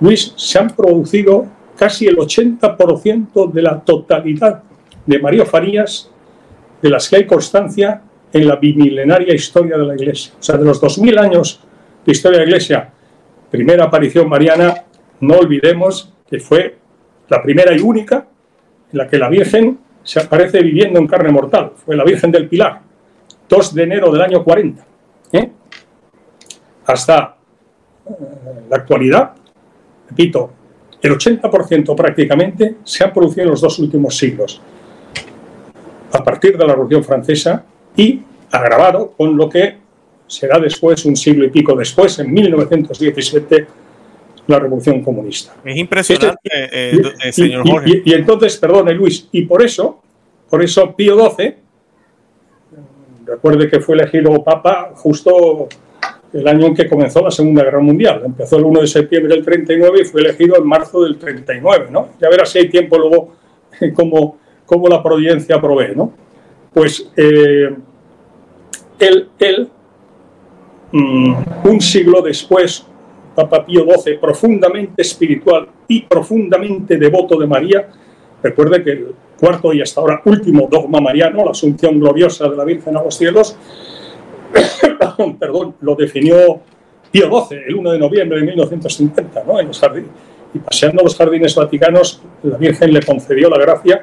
[0.00, 1.46] Luis, se han producido
[1.76, 4.62] casi el 80% de la totalidad
[5.06, 6.10] de María Farías,
[6.80, 10.34] de las que hay constancia en la bimilenaria historia de la Iglesia.
[10.38, 11.60] O sea, de los 2000 años
[12.04, 12.90] de historia de la Iglesia,
[13.50, 14.74] primera aparición mariana,
[15.20, 16.76] no olvidemos que fue
[17.28, 18.26] la primera y única
[18.92, 21.72] en la que la Virgen se aparece viviendo en carne mortal.
[21.76, 22.80] Fue la Virgen del Pilar,
[23.48, 24.84] 2 de enero del año 40.
[25.32, 25.50] ¿eh?
[26.86, 27.36] Hasta
[28.06, 28.12] eh,
[28.68, 29.32] la actualidad,
[30.08, 30.52] repito,
[31.04, 34.58] el 80% prácticamente se ha producido en los dos últimos siglos,
[36.10, 37.62] a partir de la Revolución Francesa
[37.94, 39.76] y agravado con lo que
[40.26, 43.66] será después, un siglo y pico después, en 1917,
[44.46, 45.54] la Revolución Comunista.
[45.62, 48.02] Es impresionante, este, eh, eh, señor y, Jorge.
[48.02, 50.00] Y, y, entonces, perdone Luis, y por eso,
[50.48, 51.54] por eso Pío XII,
[53.26, 55.68] recuerde que fue elegido Papa justo
[56.34, 58.22] el año en que comenzó la Segunda Guerra Mundial.
[58.26, 62.08] Empezó el 1 de septiembre del 39 y fue elegido en marzo del 39, ¿no?
[62.20, 63.32] Ya verás si hay tiempo luego
[63.94, 66.12] cómo, cómo la providencia provee, ¿no?
[66.72, 67.72] Pues eh,
[68.98, 69.68] él, él
[70.90, 72.84] mmm, un siglo después,
[73.36, 77.88] Papa Pío XII, profundamente espiritual y profundamente devoto de María,
[78.42, 82.64] recuerde que el cuarto y hasta ahora último dogma mariano, la asunción gloriosa de la
[82.64, 83.56] Virgen a los cielos,
[85.38, 86.60] perdón, lo definió
[87.10, 89.60] Pío XII el 1 de noviembre de 1950, ¿no?
[89.60, 90.10] en los jardines.
[90.52, 94.02] Y paseando los jardines vaticanos, la Virgen le concedió la gracia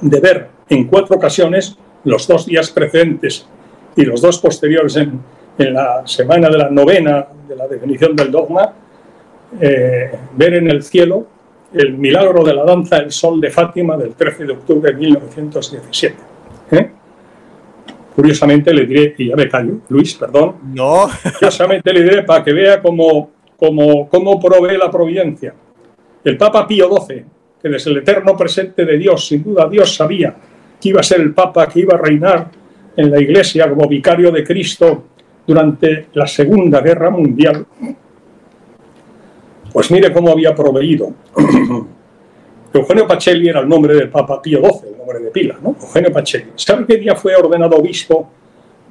[0.00, 3.46] de ver en cuatro ocasiones, los dos días precedentes
[3.94, 5.20] y los dos posteriores en,
[5.58, 8.74] la semana de la novena de la definición del dogma,
[9.58, 11.26] eh, ver en el cielo
[11.72, 16.16] el milagro de la danza El Sol de Fátima del 13 de octubre de 1917.
[16.72, 16.90] ¿Eh?
[18.16, 20.56] Curiosamente le diré, y ya me callo, Luis, perdón.
[20.72, 21.06] No.
[21.38, 25.54] Curiosamente le diré para que vea cómo, cómo, cómo provee la providencia.
[26.24, 27.24] El Papa Pío XII,
[27.62, 30.34] que desde el eterno presente de Dios, sin duda Dios sabía
[30.80, 32.50] que iba a ser el Papa que iba a reinar
[32.96, 35.04] en la Iglesia como vicario de Cristo
[35.46, 37.66] durante la Segunda Guerra Mundial.
[39.74, 41.12] Pues mire cómo había proveído.
[42.78, 45.76] Eugenio Pacelli era el nombre del Papa Pío XII, el nombre de pila, ¿no?
[45.80, 46.52] Eugenio Pacelli.
[46.54, 48.30] ¿Sabe qué día fue ordenado obispo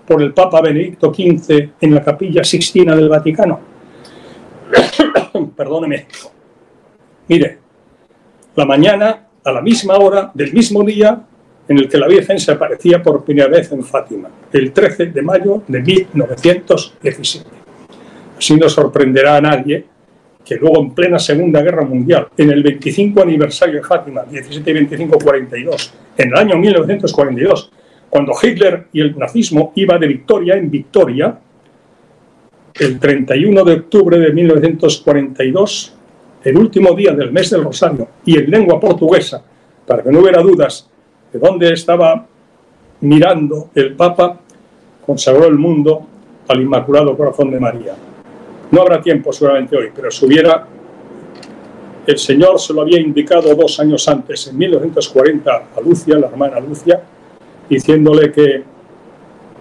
[0.06, 3.60] por el Papa Benedicto XV en la capilla Sixtina del Vaticano?
[5.56, 6.08] Perdóneme.
[7.28, 7.60] Mire,
[8.56, 11.22] la mañana, a la misma hora del mismo día
[11.68, 15.22] en el que la Virgen se aparecía por primera vez en Fátima, el 13 de
[15.22, 17.50] mayo de 1917.
[18.38, 19.86] Así no sorprenderá a nadie
[20.46, 24.74] que luego en plena Segunda Guerra Mundial, en el 25 aniversario de Fátima, 17 y
[24.74, 27.72] 25, 42, en el año 1942,
[28.10, 31.38] cuando Hitler y el nazismo iba de victoria en victoria,
[32.76, 35.96] el 31 de octubre de 1942,
[36.44, 39.44] el último día del mes del Rosario, y en lengua portuguesa,
[39.88, 40.88] para que no hubiera dudas
[41.34, 42.28] de dónde estaba
[43.02, 44.40] mirando el Papa,
[45.06, 46.06] consagró el mundo
[46.48, 47.96] al Inmaculado Corazón de María.
[48.72, 50.68] No habrá tiempo seguramente hoy, pero si hubiera,
[52.06, 56.60] el Señor se lo había indicado dos años antes, en 1940, a Lucia, la hermana
[56.60, 57.02] Lucia,
[57.70, 58.64] diciéndole que,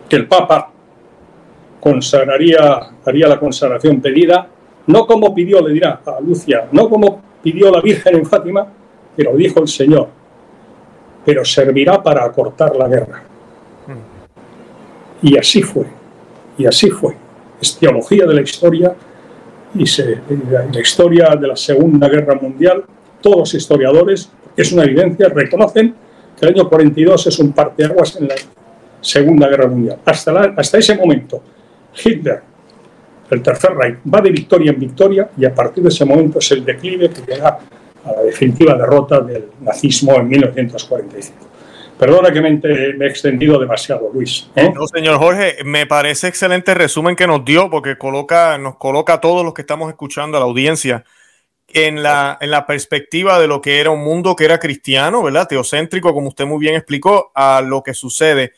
[0.08, 0.70] que el Papa
[1.80, 4.48] consagraría, haría la consagración pedida,
[4.86, 8.66] no como pidió, le dirá a Lucia, no como pidió la Virgen en Fátima,
[9.16, 10.08] pero dijo el Señor,
[11.24, 13.22] pero servirá para acortar la guerra.
[15.22, 15.86] Y así fue,
[16.58, 17.23] y así fue.
[18.26, 18.94] De la historia
[19.74, 19.84] y
[20.72, 22.84] la historia de la Segunda Guerra Mundial.
[23.20, 25.94] Todos los historiadores, es una evidencia, reconocen
[26.38, 28.34] que el año 42 es un parteaguas en la
[29.00, 29.98] Segunda Guerra Mundial.
[30.04, 31.42] Hasta, hasta ese momento,
[32.04, 32.42] Hitler,
[33.30, 36.50] el Tercer Reich, va de victoria en victoria y a partir de ese momento es
[36.52, 37.58] el declive que llega
[38.04, 41.53] a la definitiva derrota del nazismo en 1945.
[41.98, 44.50] Perdona que me, he extendido demasiado, Luis.
[44.56, 44.70] ¿eh?
[44.74, 49.20] No, señor Jorge, me parece excelente resumen que nos dio porque coloca, nos coloca a
[49.20, 51.04] todos los que estamos escuchando, a la audiencia,
[51.68, 55.46] en la, en la perspectiva de lo que era un mundo que era cristiano, ¿verdad?
[55.46, 58.52] Teocéntrico, como usted muy bien explicó, a lo que sucede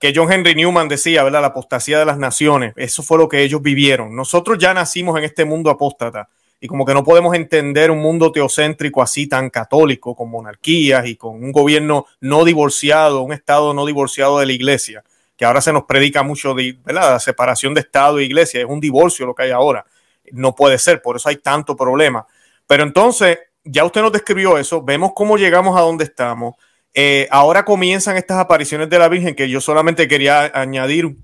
[0.00, 1.42] que John Henry Newman decía, ¿verdad?
[1.42, 2.72] La apostasía de las naciones.
[2.76, 4.16] Eso fue lo que ellos vivieron.
[4.16, 6.28] Nosotros ya nacimos en este mundo apóstata
[6.60, 11.16] y como que no podemos entender un mundo teocéntrico así tan católico, con monarquías y
[11.16, 15.02] con un gobierno no divorciado, un Estado no divorciado de la iglesia,
[15.36, 17.12] que ahora se nos predica mucho de ¿verdad?
[17.12, 18.60] la separación de Estado e iglesia.
[18.60, 19.86] Es un divorcio lo que hay ahora.
[20.32, 22.26] No puede ser, por eso hay tanto problema.
[22.66, 26.54] Pero entonces, ya usted nos describió eso, vemos cómo llegamos a donde estamos
[26.92, 31.16] eh, ahora comienzan estas apariciones de la Virgen que yo solamente quería añadir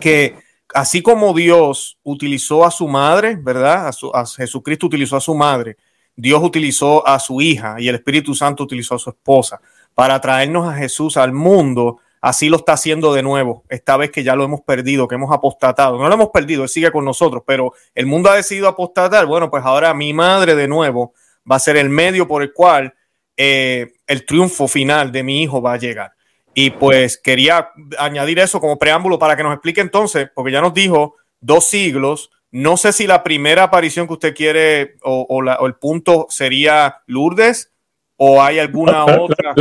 [0.00, 0.36] que
[0.74, 3.90] así como Dios utilizó a su madre, ¿verdad?
[4.14, 5.76] A, Jesucristo utilizó a su madre,
[6.16, 9.60] Dios utilizó a su hija y el Espíritu Santo utilizó a su esposa
[9.94, 11.98] para traernos a Jesús al mundo.
[12.20, 15.32] Así lo está haciendo de nuevo, esta vez que ya lo hemos perdido, que hemos
[15.32, 15.98] apostatado.
[15.98, 19.26] No lo hemos perdido, Él sigue con nosotros, pero el mundo ha decidido apostatar.
[19.26, 21.14] Bueno, pues ahora mi madre de nuevo
[21.50, 22.94] va a ser el medio por el cual
[23.36, 26.12] eh, el triunfo final de mi hijo va a llegar.
[26.54, 30.74] Y pues quería añadir eso como preámbulo para que nos explique entonces, porque ya nos
[30.74, 32.30] dijo dos siglos.
[32.50, 37.72] No sé si la primera aparición que usted quiere o, el punto sería Lourdes
[38.16, 39.54] o hay alguna otra.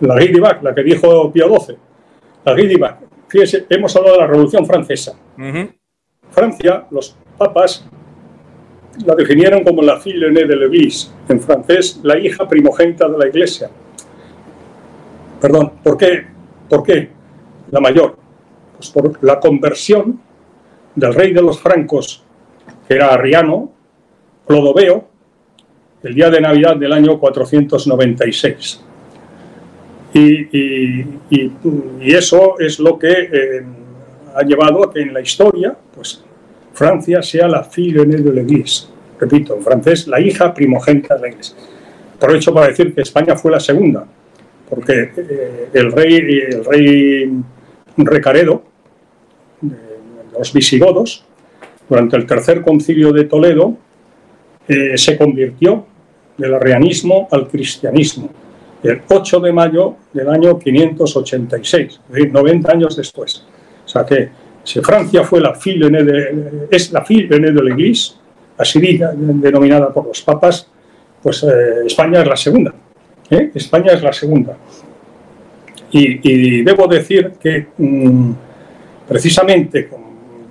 [0.00, 1.76] La, la, la, que dijo Pío XII.
[2.44, 2.98] La Gidivac.
[3.28, 5.18] Fíjese, hemos hablado de la Revolución Francesa.
[6.30, 7.86] Francia, los papas
[9.04, 13.26] la definieron como la fille aînée de l'Église, en francés, la hija primogénita de la
[13.26, 13.70] Iglesia.
[15.40, 16.26] Perdón, ¿por qué?
[16.68, 17.10] ¿Por qué?
[17.70, 18.16] La mayor.
[18.76, 20.20] Pues por la conversión
[20.94, 22.24] del rey de los francos,
[22.86, 23.72] que era Arriano,
[24.46, 25.08] Clodoveo,
[26.02, 28.82] el día de Navidad del año 496.
[30.12, 31.04] Y,
[32.00, 33.64] eso es lo que eh,
[34.34, 36.22] ha llevado a que en la historia, pues
[36.72, 38.88] Francia sea la fille de l'Église.
[39.18, 41.56] Repito, en francés, la hija primogénita de la Iglesia.
[42.16, 44.06] Aprovecho para decir que España fue la segunda,
[44.68, 47.32] porque eh, el rey, el rey
[47.96, 48.62] Recaredo,
[49.60, 49.76] de
[50.38, 51.24] los visigodos,
[51.88, 53.76] durante el tercer concilio de Toledo,
[54.66, 55.86] eh, se convirtió
[56.36, 58.30] del arrianismo al cristianismo,
[58.82, 63.44] el 8 de mayo del año 586, es decir, 90 años después.
[63.84, 64.30] O sea que
[64.62, 68.16] si Francia fue la fille de, es la fille de la Iglesia,
[68.56, 70.68] así denominada por los papas,
[71.22, 72.74] pues eh, España es la segunda.
[73.30, 73.50] ¿Eh?
[73.54, 74.56] España es la segunda.
[75.90, 78.32] Y, debo decir que mm,
[79.06, 80.00] precisamente con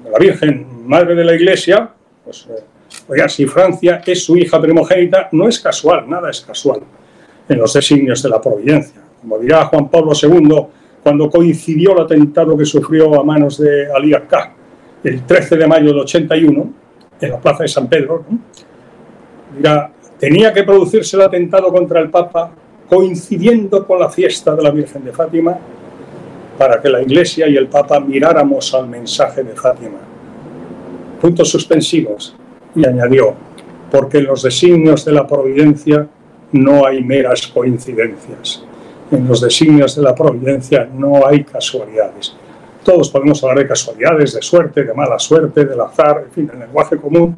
[0.10, 1.90] la Virgen, Madre de la Iglesia,
[2.24, 2.64] pues, eh,
[3.10, 6.82] oiga, si Francia es su hija primogénita, no es casual, nada es casual
[7.48, 9.02] en los designios de la providencia.
[9.20, 10.66] Como dirá Juan Pablo II,
[11.02, 14.54] cuando coincidió el atentado que sufrió a manos de Ali Akka
[15.04, 16.74] el 13 de mayo del 81
[17.20, 18.24] en la plaza de San Pedro.
[19.56, 22.52] Mira, tenía que producirse el atentado contra el Papa
[22.94, 25.58] coincidiendo con la fiesta de la Virgen de Fátima
[26.58, 30.00] para que la Iglesia y el Papa miráramos al mensaje de Fátima.
[31.20, 32.36] Puntos suspensivos.
[32.76, 33.36] Y añadió,
[33.92, 36.08] porque en los designios de la providencia
[36.52, 38.64] no hay meras coincidencias
[39.14, 42.36] en los designios de la providencia no hay casualidades.
[42.84, 46.60] Todos podemos hablar de casualidades, de suerte, de mala suerte, del azar, en fin, el
[46.60, 47.36] lenguaje común,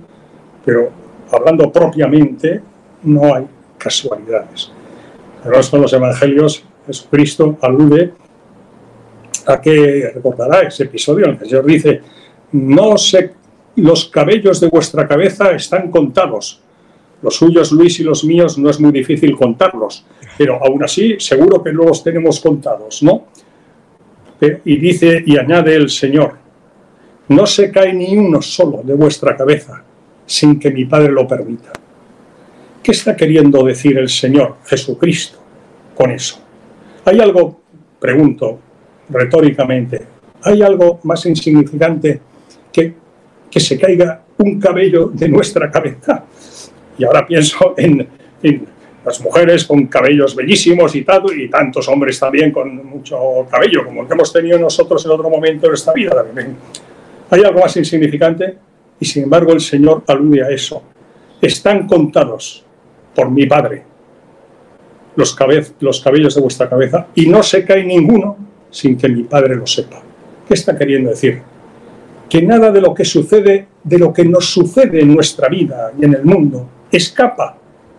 [0.64, 0.90] pero
[1.32, 2.62] hablando propiamente
[3.04, 3.46] no hay
[3.78, 4.72] casualidades.
[5.46, 8.14] El resto los evangelios, Jesucristo alude
[9.46, 12.02] a que recordará ese episodio el Señor dice,
[12.52, 13.34] no se
[13.76, 16.62] los cabellos de vuestra cabeza están contados.
[17.22, 20.06] Los suyos, Luis, y los míos no es muy difícil contarlos,
[20.38, 23.26] pero aún así seguro que no los tenemos contados, ¿no?
[24.64, 26.38] Y dice y añade el Señor,
[27.30, 29.84] no se cae ni uno solo de vuestra cabeza
[30.26, 31.72] sin que mi Padre lo permita.
[32.86, 35.40] ¿Qué está queriendo decir el Señor Jesucristo
[35.96, 36.40] con eso?
[37.04, 37.62] ¿Hay algo,
[38.00, 38.60] pregunto
[39.10, 40.04] retóricamente,
[40.44, 42.22] ¿hay algo más insignificante
[42.72, 42.94] que
[43.50, 46.26] que se caiga un cabello de nuestra cabeza?
[46.96, 48.08] Y ahora pienso en,
[49.04, 54.04] las mujeres con cabellos bellísimos y, tanto, y tantos hombres también con mucho cabello, como
[54.04, 56.24] el que hemos tenido nosotros en otro momento de esta vida.
[57.32, 58.58] Hay algo más insignificante
[59.00, 60.84] y sin embargo el Señor alude a eso.
[61.42, 62.66] Están contados
[63.16, 63.96] por mi Padre
[65.16, 65.36] los,
[65.80, 68.38] los cabellos de vuestra cabeza y no se cae ninguno
[68.70, 70.02] sin que mi Padre lo sepa.
[70.48, 71.42] ¿Qué está queriendo decir?
[72.30, 76.06] Que nada de lo que sucede, de lo que nos sucede en nuestra vida y
[76.06, 77.58] en el mundo, escapa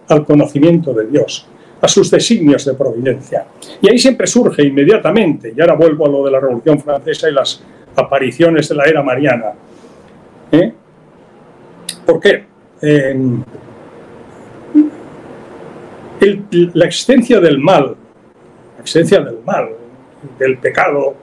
[0.09, 1.49] al conocimiento de Dios,
[1.81, 3.47] a sus designios de providencia.
[3.81, 7.33] Y ahí siempre surge inmediatamente, y ahora vuelvo a lo de la Revolución Francesa y
[7.33, 7.62] las
[7.95, 9.53] apariciones de la era mariana.
[10.53, 10.73] ¿Eh?
[12.05, 12.45] ¿Por qué?
[16.21, 17.97] La existencia del mal,
[18.77, 19.71] la existencia del mal,
[20.39, 21.14] del pecado,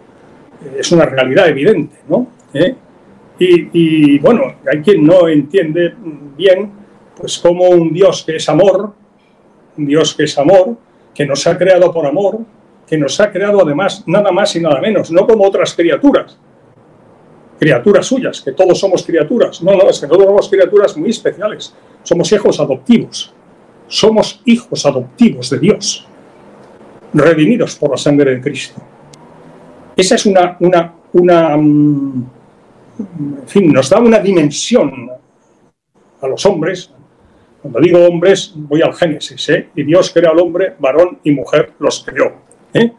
[0.77, 2.27] es una realidad evidente, ¿no?
[2.53, 2.75] ¿Eh?
[3.39, 5.93] Y, y, bueno, hay quien no entiende
[6.37, 6.71] bien
[7.15, 8.93] pues como un Dios que es amor,
[9.77, 10.77] un Dios que es amor,
[11.13, 12.39] que nos ha creado por amor,
[12.87, 16.37] que nos ha creado además nada más y nada menos, no como otras criaturas,
[17.59, 19.61] criaturas suyas, que todos somos criaturas.
[19.61, 21.73] No, no, es que todos somos criaturas muy especiales.
[22.03, 23.33] Somos hijos adoptivos.
[23.87, 26.07] Somos hijos adoptivos de Dios,
[27.13, 28.81] redimidos por la sangre de Cristo.
[29.95, 32.25] Esa es una, una, una mm,
[32.99, 35.09] en fin, nos da una dimensión
[36.21, 36.91] a los hombres,
[37.61, 39.69] cuando digo hombres, voy al Génesis, ¿eh?
[39.75, 42.33] y Dios crea al hombre, varón y mujer los creó.
[42.73, 42.91] ¿eh?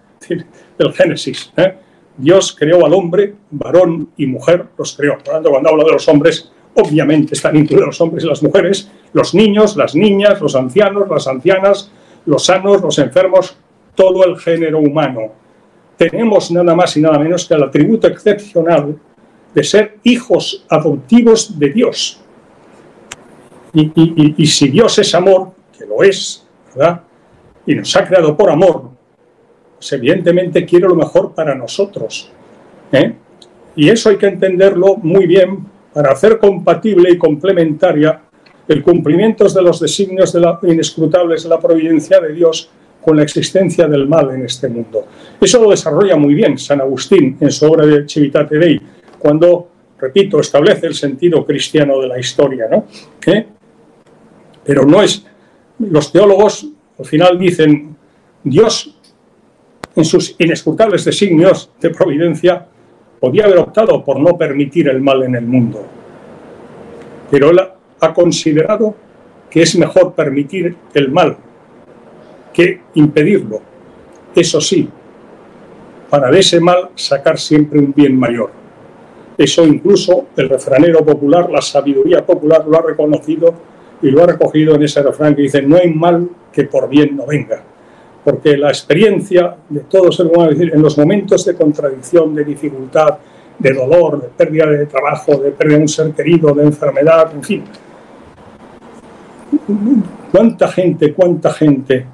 [0.78, 1.52] El Génesis.
[1.56, 1.74] ¿eh?
[2.16, 5.18] Dios creó al hombre, varón y mujer los creó.
[5.18, 8.42] Por lo tanto, cuando hablo de los hombres, obviamente están incluidos los hombres y las
[8.42, 11.90] mujeres, los niños, las niñas, los ancianos, las ancianas,
[12.26, 13.56] los sanos, los enfermos,
[13.94, 15.32] todo el género humano.
[15.96, 18.98] Tenemos nada más y nada menos que el atributo excepcional
[19.54, 22.20] de ser hijos adoptivos de Dios.
[23.72, 27.00] Y, si Dios es amor, que lo es, ¿verdad?
[27.66, 28.90] Y nos ha creado por amor,
[29.76, 32.30] pues evidentemente quiere lo mejor para nosotros.
[32.92, 33.14] ¿eh?
[33.74, 38.20] Y eso hay que entenderlo muy bien para hacer compatible y complementaria
[38.66, 42.68] el cumplimiento de los designios inescrutables de la providencia de Dios
[43.00, 45.06] con la existencia del mal en este mundo.
[45.40, 48.80] Eso lo desarrolla muy bien San Agustín en su obra de Civitate Dei,
[49.18, 49.68] cuando,
[49.98, 52.66] repito, establece el sentido cristiano de la historia.
[52.70, 52.86] ¿no?
[53.26, 53.46] ¿Eh?
[54.64, 55.24] Pero no es.
[55.78, 56.66] Los teólogos
[56.98, 57.96] al final dicen,
[58.42, 58.96] Dios,
[59.94, 62.66] en sus inescrutables designios de providencia,
[63.20, 65.84] podía haber optado por no permitir el mal en el mundo.
[67.30, 67.60] Pero él
[68.00, 68.94] ha considerado
[69.50, 71.36] que es mejor permitir el mal
[72.52, 73.60] que impedirlo.
[74.34, 74.88] Eso sí,
[76.10, 78.50] para de ese mal sacar siempre un bien mayor.
[79.36, 83.54] Eso incluso el refranero popular, la sabiduría popular lo ha reconocido
[84.00, 87.16] y lo ha recogido en ese refrán que dice, no hay mal que por bien
[87.16, 87.62] no venga.
[88.24, 93.18] Porque la experiencia de todos en los momentos de contradicción, de dificultad,
[93.58, 97.42] de dolor, de pérdida de trabajo, de pérdida de un ser querido, de enfermedad, en
[97.42, 97.64] fin.
[100.32, 102.06] ¿Cuánta gente, cuánta gente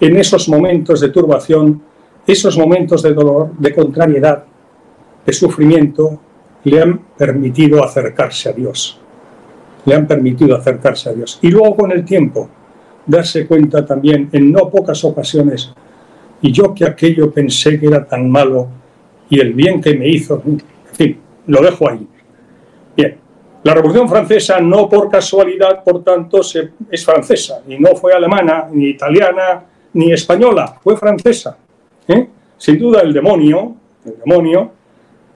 [0.00, 1.82] en esos momentos de turbación,
[2.26, 4.44] esos momentos de dolor, de contrariedad,
[5.24, 6.18] de sufrimiento,
[6.64, 9.00] le han permitido acercarse a Dios?
[9.84, 11.38] le han permitido acercarse a Dios.
[11.42, 12.48] Y luego con el tiempo
[13.06, 15.72] darse cuenta también en no pocas ocasiones,
[16.40, 18.68] y yo que aquello pensé que era tan malo
[19.28, 22.06] y el bien que me hizo, en fin, lo dejo ahí.
[22.96, 23.16] Bien,
[23.62, 26.40] la Revolución Francesa no por casualidad, por tanto,
[26.90, 31.56] es francesa, y no fue alemana, ni italiana, ni española, fue francesa.
[32.08, 32.28] ¿eh?
[32.58, 33.74] Sin duda el demonio,
[34.04, 34.70] el demonio,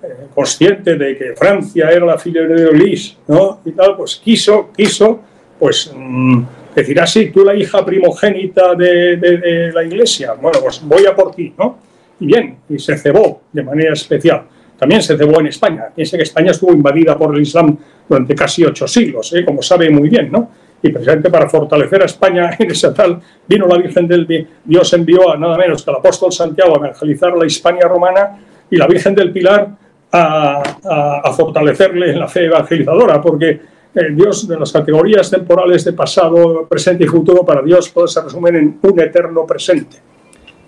[0.03, 3.61] eh, consciente de que Francia era la filial de Olis, ¿no?
[3.65, 5.21] Y tal, pues quiso, quiso,
[5.59, 6.43] pues mm,
[6.75, 11.53] decir así, tú la hija primogénita de, la iglesia, bueno, pues voy a por ti,
[11.59, 11.79] ¿no?
[12.21, 14.43] Y bien, y se cebó de manera especial.
[14.79, 15.87] También se cebó en España.
[15.95, 17.77] Piense que España estuvo invadida por el Islam
[18.09, 19.45] durante casi ocho siglos, ¿eh?
[19.45, 20.51] como sabe muy bien, ¿no?
[20.81, 25.31] Y precisamente para fortalecer a España en esa tal, vino la Virgen del Dios envió
[25.31, 28.39] a nada menos que al apóstol Santiago a evangelizar la Hispania romana
[28.71, 29.69] y la Virgen del Pilar
[30.13, 33.61] a, fortalecerle en la fe evangelizadora, porque
[33.95, 38.21] eh, Dios de las categorías temporales de pasado, presente y futuro para Dios todo se
[38.21, 39.97] resumen en un eterno presente.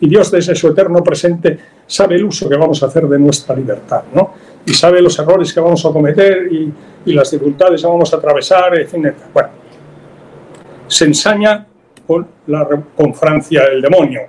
[0.00, 3.54] Y Dios desde su eterno presente sabe el uso que vamos a hacer de nuestra
[3.54, 4.32] libertad, ¿no?
[4.64, 6.72] Y sabe los errores que vamos a cometer y,
[7.12, 9.14] las dificultades que vamos a atravesar, etc.
[9.32, 9.48] Bueno,
[10.86, 11.66] se ensaña
[12.06, 12.66] con, la,
[12.96, 14.20] con Francia el demonio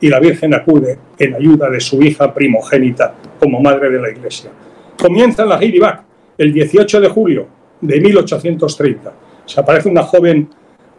[0.00, 4.50] y la Virgen acude en ayuda de su hija primogénita como madre de la Iglesia.
[4.98, 6.02] Comienza la Heidibac
[6.38, 9.12] el 18 de julio de 1830.
[9.46, 10.48] Se aparece una joven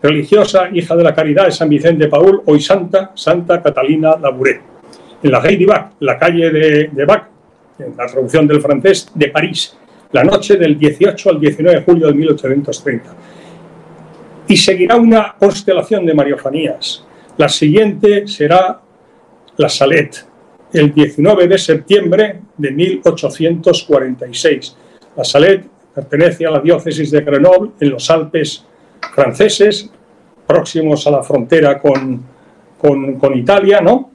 [0.01, 4.61] religiosa, hija de la caridad de San Vicente de Paul, hoy santa, Santa Catalina Labouré.
[5.21, 7.27] En la Heidibac, la calle de, de Bac,
[7.77, 9.77] en la traducción del francés, de París,
[10.11, 13.15] la noche del 18 al 19 de julio de 1830.
[14.47, 17.05] Y seguirá una constelación de mariofanías.
[17.37, 18.81] La siguiente será
[19.57, 20.25] la Salette,
[20.73, 24.75] el 19 de septiembre de 1846.
[25.15, 28.65] La Salette pertenece a la diócesis de Grenoble, en los Alpes
[29.13, 29.89] franceses,
[30.47, 32.23] próximos a la frontera con,
[32.77, 34.11] con, Italia, ¿no?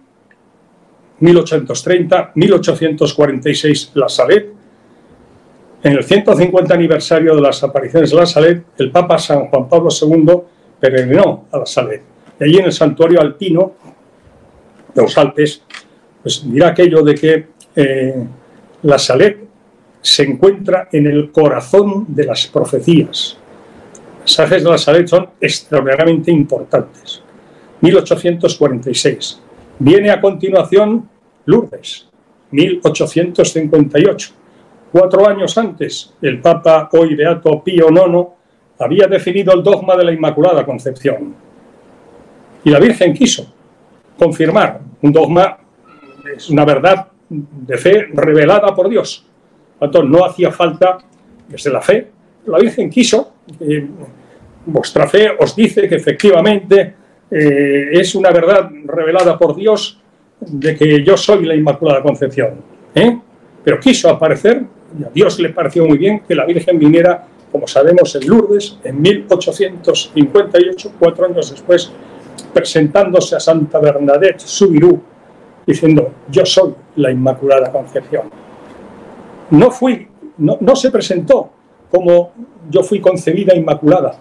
[1.20, 4.55] 1830, 1846, La Salette.
[5.83, 9.89] En el 150 aniversario de las apariciones de La Salette, el Papa San Juan Pablo
[9.91, 10.35] II
[10.81, 12.03] peregrinó a La Salette.
[12.41, 13.74] Y allí en el santuario alpino
[14.95, 15.62] de los Alpes,
[16.22, 17.47] pues dirá aquello de que
[17.77, 18.27] eh,
[18.83, 19.45] la Salet
[20.07, 23.36] se encuentra en el corazón de las profecías.
[24.20, 27.20] Los mensajes de la Salet son extraordinariamente importantes.
[27.80, 29.40] 1846.
[29.80, 31.09] Viene a continuación
[31.46, 32.09] Lourdes,
[32.52, 34.30] 1858.
[34.92, 38.28] Cuatro años antes, el Papa hoy Beato Pío IX
[38.78, 41.34] había definido el dogma de la Inmaculada Concepción.
[42.62, 43.52] Y la Virgen quiso
[44.16, 45.59] confirmar un dogma,
[46.36, 49.26] es una verdad de fe revelada por Dios.
[49.81, 50.99] Entonces, no hacía falta,
[51.49, 52.09] desde la fe,
[52.47, 53.87] la Virgen quiso, eh,
[54.64, 56.95] vuestra fe os dice que efectivamente
[57.31, 60.01] eh, es una verdad revelada por Dios
[60.41, 62.55] de que yo soy la Inmaculada Concepción.
[62.95, 63.18] ¿eh?
[63.64, 64.62] Pero quiso aparecer,
[64.99, 68.79] y a Dios le pareció muy bien que la Virgen viniera, como sabemos, en Lourdes
[68.85, 71.93] en 1858, cuatro años después
[72.53, 75.03] presentándose a Santa Bernadette Subirú,
[75.66, 78.45] diciendo, yo soy la Inmaculada Concepción.
[79.51, 81.51] No fui, no, se presentó
[81.90, 82.32] como
[82.68, 84.16] yo fui concebida Inmaculada.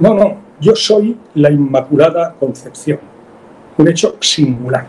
[0.00, 2.98] no, no, yo soy la Inmaculada Concepción.
[3.76, 4.86] Un hecho singular.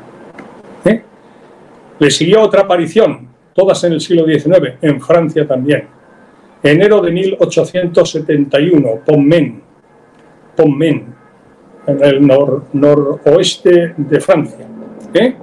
[0.86, 1.04] ¿eh?
[2.00, 5.88] Le siguió otra aparición, todas en el siglo XIX, en Francia también.
[6.64, 9.62] Enero de 1871, Pommen,
[10.56, 11.06] Pommen,
[11.88, 12.28] en el
[12.74, 14.66] noroeste de Francia.
[15.14, 15.36] ¿eh?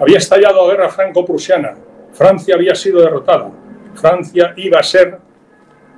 [0.00, 1.74] Había estallado la guerra franco-prusiana.
[2.12, 3.50] Francia había sido derrotada.
[3.94, 5.18] Francia iba a ser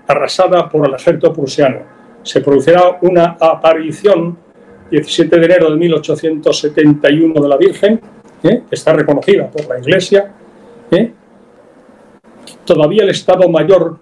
[0.07, 1.81] arrasada por el ejército prusiano.
[2.23, 4.37] Se producirá una aparición
[4.91, 8.01] 17 de enero de 1871 de la Virgen,
[8.43, 8.63] ¿eh?
[8.69, 10.33] que está reconocida por la Iglesia.
[10.91, 11.13] ¿eh?
[12.65, 13.99] Todavía el Estado Mayor,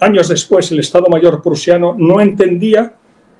[0.00, 2.94] años después, el Estado Mayor prusiano no entendía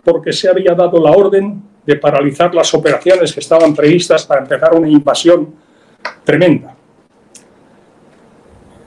[0.05, 4.75] porque se había dado la orden de paralizar las operaciones que estaban previstas para empezar
[4.75, 5.55] una invasión
[6.25, 6.75] tremenda.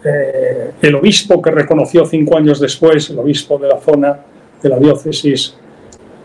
[0.03, 4.19] Eh, el obispo que reconoció cinco años después, el obispo de la zona
[4.61, 5.55] de la diócesis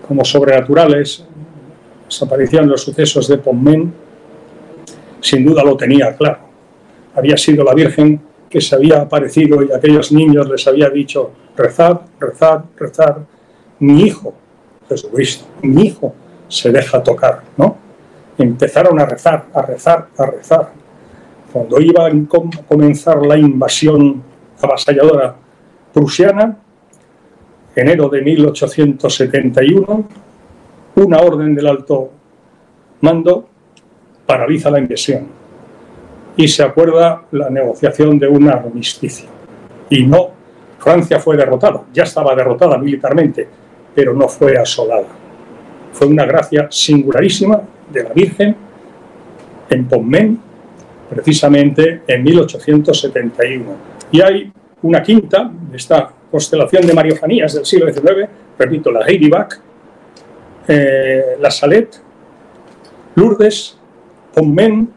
[0.07, 1.25] como sobrenaturales,
[2.07, 3.93] desaparición de los sucesos de Pommen,
[5.21, 6.41] sin duda lo tenía claro.
[7.14, 12.01] Había sido la Virgen que se había aparecido y aquellos niños les había dicho, rezad,
[12.18, 13.16] rezad, rezad,
[13.79, 14.35] mi hijo
[14.91, 15.45] Jesucristo.
[15.62, 16.14] Mi hijo
[16.51, 17.76] se deja tocar, ¿no?
[18.36, 20.72] Empezaron a rezar, a rezar, a rezar.
[21.53, 22.11] Cuando iba a
[22.68, 24.22] comenzar la invasión
[24.61, 25.34] avasalladora
[25.92, 26.57] prusiana,
[27.74, 30.09] enero de 1871,
[30.96, 32.11] una orden del alto
[33.01, 33.48] mando
[34.26, 35.26] paraliza la invasión
[36.36, 39.28] y se acuerda la negociación de un armisticio.
[39.88, 40.30] Y no,
[40.78, 43.48] Francia fue derrotada, ya estaba derrotada militarmente,
[43.94, 45.20] pero no fue asolada.
[45.93, 47.61] Fue una gracia singularísima
[47.93, 48.57] de la Virgen
[49.68, 50.38] en Pommen,
[51.09, 53.64] precisamente en 1871.
[54.12, 58.28] Y hay una quinta esta constelación de mariofanías del siglo XIX,
[58.59, 59.61] repito, la Heidibac,
[60.68, 61.97] eh, la Salette,
[63.16, 63.76] Lourdes,
[64.34, 64.88] Pommen,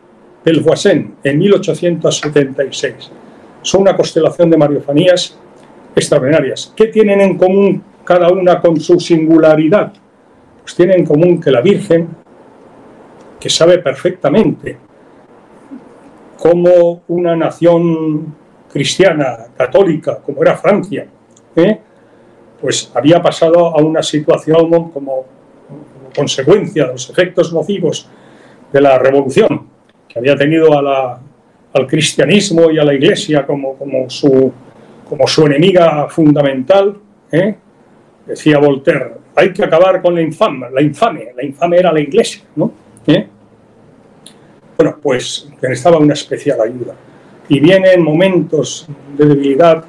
[0.44, 3.12] Pelvoisin, en 1876.
[3.62, 5.38] Son una constelación de mariofanías
[5.96, 6.74] extraordinarias.
[6.76, 9.94] ¿Qué tienen en común cada una con su singularidad,
[10.64, 12.07] pues tiene en común que la Virgen,
[13.39, 14.78] que sabe perfectamente
[16.38, 18.34] como una nación
[18.72, 21.05] cristiana, católica, como era Francia,
[21.55, 21.80] ¿eh?
[22.59, 25.26] pues había pasado a una situación como,
[26.16, 28.07] consecuencia de los efectos nocivos
[28.72, 29.68] de la revolución,
[30.07, 34.51] que había tenido al cristianismo y a la iglesia como, como, su,
[35.09, 36.97] como su enemiga fundamental,
[37.32, 37.55] ¿eh?
[38.26, 42.44] Decía Voltaire, hay que acabar con la infame, la infame, la infame era la iglesia,
[42.56, 42.72] ¿no?
[43.08, 43.28] ¿Eh?
[44.78, 46.94] Bueno, pues necesitaba una especial ayuda.
[47.50, 49.84] Y viene en momentos de debilidad,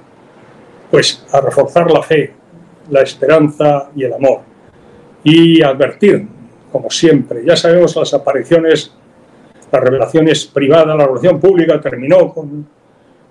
[0.91, 2.33] pues a reforzar la fe,
[2.91, 4.41] la esperanza y el amor.
[5.23, 6.27] Y advertir,
[6.71, 8.93] como siempre, ya sabemos las apariciones,
[9.71, 12.67] las revelaciones privadas, la revelación pública terminó con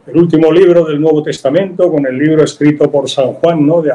[0.05, 3.81] el último libro del Nuevo Testamento, con el libro escrito por San Juan, ¿no?
[3.81, 3.91] de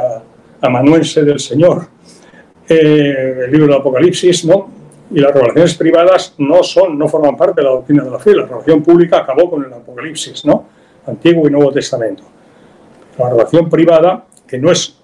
[0.60, 1.86] amanuense del Señor,
[2.68, 4.78] eh, el libro del Apocalipsis, ¿no?
[5.10, 8.34] y las relaciones privadas no son, no forman parte de la doctrina de la fe.
[8.34, 10.66] La relación pública acabó con el Apocalipsis, ¿no?
[11.06, 12.24] Antiguo y Nuevo Testamento.
[13.18, 14.98] La relación privada, que no es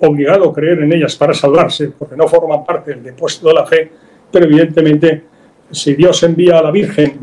[0.00, 3.66] obligado a creer en ellas para salvarse, porque no forman parte del depósito de la
[3.66, 3.92] fe,
[4.30, 5.24] pero evidentemente
[5.70, 7.18] si Dios envía a la Virgen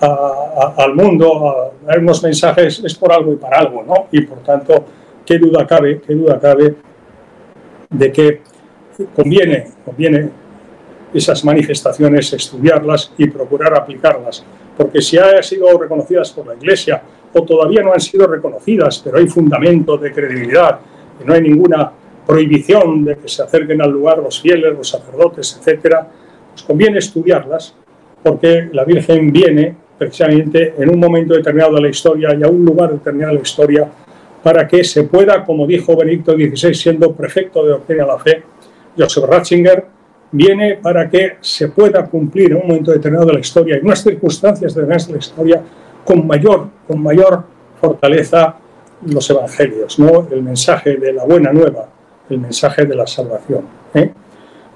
[0.00, 4.06] al mundo a dar unos mensajes es por algo y para algo, ¿no?
[4.10, 4.84] Y por tanto,
[5.30, 6.74] qué duda cabe, qué duda cabe
[7.88, 8.40] de que
[9.14, 10.28] conviene, conviene
[11.14, 14.44] esas manifestaciones, estudiarlas y procurar aplicarlas.
[14.76, 17.00] Porque si han sido reconocidas por la Iglesia
[17.32, 20.80] o todavía no han sido reconocidas, pero hay fundamento de credibilidad
[21.22, 21.92] y no hay ninguna
[22.26, 26.08] prohibición de que se acerquen al lugar los fieles, los sacerdotes, etcétera,
[26.50, 27.76] pues conviene estudiarlas
[28.20, 32.64] porque la Virgen viene precisamente en un momento determinado de la historia y a un
[32.64, 33.88] lugar determinado de la historia
[34.42, 38.42] para que se pueda, como dijo Benedicto XVI, siendo prefecto de doctrina de la fe,
[38.96, 39.84] Joseph Ratzinger,
[40.32, 44.02] viene para que se pueda cumplir en un momento determinado de la historia, en unas
[44.02, 45.62] circunstancias determinadas de la historia,
[46.04, 47.44] con mayor, con mayor
[47.80, 48.56] fortaleza
[49.06, 50.28] los evangelios, ¿no?
[50.30, 51.88] el mensaje de la buena nueva,
[52.28, 53.64] el mensaje de la salvación.
[53.94, 54.10] ¿eh?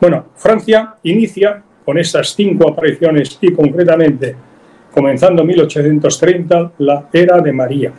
[0.01, 4.35] Bueno, Francia inicia con estas cinco apariciones y concretamente,
[4.93, 7.93] comenzando en 1830, la era de María.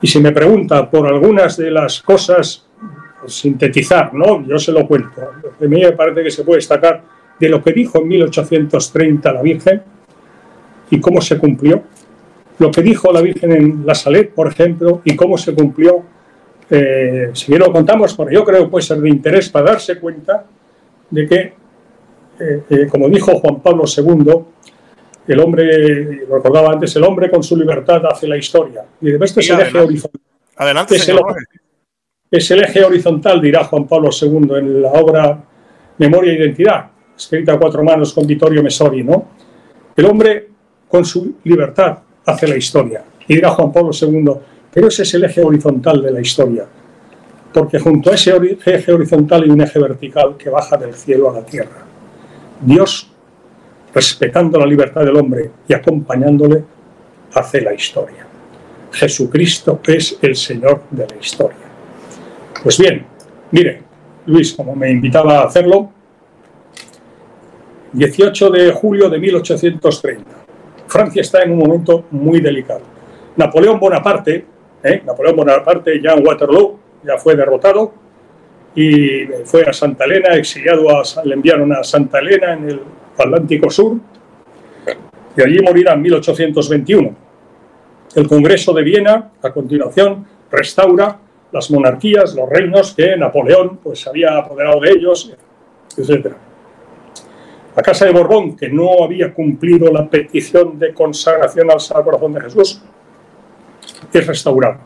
[0.00, 2.66] Y si me pregunta por algunas de las cosas
[3.26, 4.46] sintetizar, ¿no?
[4.46, 5.20] Yo se lo cuento.
[5.20, 7.02] A mí me parece que se puede destacar
[7.38, 9.82] de lo que dijo en 1830 la Virgen
[10.90, 11.82] y cómo se cumplió.
[12.58, 16.02] Lo que dijo la Virgen en La Salet, por ejemplo, y cómo se cumplió.
[16.70, 19.98] Eh, si bien lo contamos, porque yo creo que puede ser de interés para darse
[19.98, 20.44] cuenta
[21.10, 21.40] de que,
[22.40, 24.32] eh, eh, como dijo Juan Pablo II,
[25.32, 28.84] el hombre, lo recordaba antes, el hombre con su libertad hace la historia.
[29.00, 30.20] Y de este es el eje horizontal.
[30.56, 30.96] Adelante,
[32.30, 35.44] es el eje horizontal, dirá Juan Pablo II en la obra
[35.98, 39.28] Memoria e Identidad, escrita a cuatro manos con Vittorio Messori, ¿no?
[39.96, 40.48] El hombre
[40.88, 43.04] con su libertad hace la historia.
[43.28, 44.30] Y dirá Juan Pablo II,
[44.72, 46.66] pero ese es el eje horizontal de la historia,
[47.52, 48.32] porque junto a ese
[48.64, 51.84] eje horizontal hay un eje vertical que baja del cielo a la tierra.
[52.60, 53.10] Dios,
[53.96, 56.62] respetando la libertad del hombre y acompañándole,
[57.32, 58.26] hace la historia.
[58.92, 61.66] Jesucristo es el Señor de la historia.
[62.62, 63.06] Pues bien,
[63.52, 63.80] mire,
[64.26, 65.90] Luis, como me invitaba a hacerlo,
[67.94, 70.24] 18 de julio de 1830.
[70.88, 72.82] Francia está en un momento muy delicado.
[73.34, 74.44] Napoleón Bonaparte,
[74.82, 75.02] ¿eh?
[75.06, 77.94] Napoleón Bonaparte ya en Waterloo, ya fue derrotado
[78.74, 82.80] y fue a Santa Elena, exiliado, a, le enviaron a Santa Elena en el
[83.18, 83.98] Atlántico Sur
[85.36, 87.14] y allí morirá en 1821.
[88.14, 91.18] El Congreso de Viena, a continuación, restaura
[91.52, 95.32] las monarquías, los reinos que Napoleón pues, había apoderado de ellos,
[95.96, 96.32] etc.
[97.76, 102.32] La Casa de Borbón, que no había cumplido la petición de consagración al Sagrado Corazón
[102.32, 102.82] de Jesús,
[104.12, 104.80] es restaurada.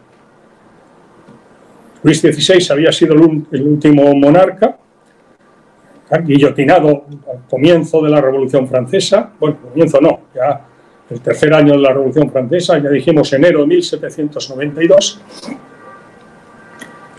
[2.03, 4.76] Luis XVI había sido el último monarca,
[6.18, 10.66] guillotinado al comienzo de la Revolución Francesa, bueno, comienzo no, ya
[11.08, 15.20] el tercer año de la Revolución Francesa, ya dijimos enero de 1792,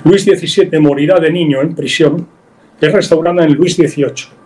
[0.03, 2.27] Luis XVII morirá de niño en prisión,
[2.79, 4.41] es restaurada en Luis XVIII.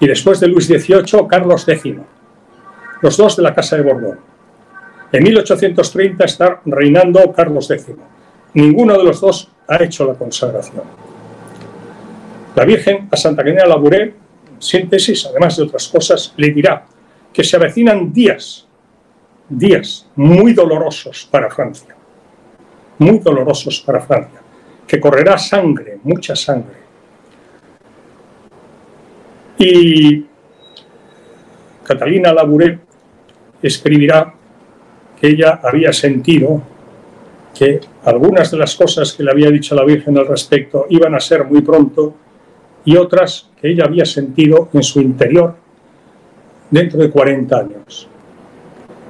[0.00, 1.96] Y después de Luis XVIII, Carlos X,
[3.02, 4.18] los dos de la Casa de Borbón.
[5.12, 7.96] En 1830 está reinando Carlos X.
[8.54, 11.09] Ninguno de los dos ha hecho la consagración.
[12.60, 14.12] La Virgen a Santa Catarina Labouré,
[14.58, 16.84] síntesis, además de otras cosas, le dirá
[17.32, 18.68] que se avecinan días,
[19.48, 21.96] días muy dolorosos para Francia,
[22.98, 24.42] muy dolorosos para Francia
[24.86, 26.76] que correrá sangre, mucha sangre.
[29.56, 30.26] Y
[31.82, 32.78] Catalina Labouré
[33.62, 34.34] escribirá
[35.18, 36.60] que ella había sentido
[37.54, 41.20] que algunas de las cosas que le había dicho la Virgen al respecto iban a
[41.20, 42.16] ser muy pronto
[42.84, 45.54] y otras que ella había sentido en su interior
[46.70, 48.08] dentro de 40 años.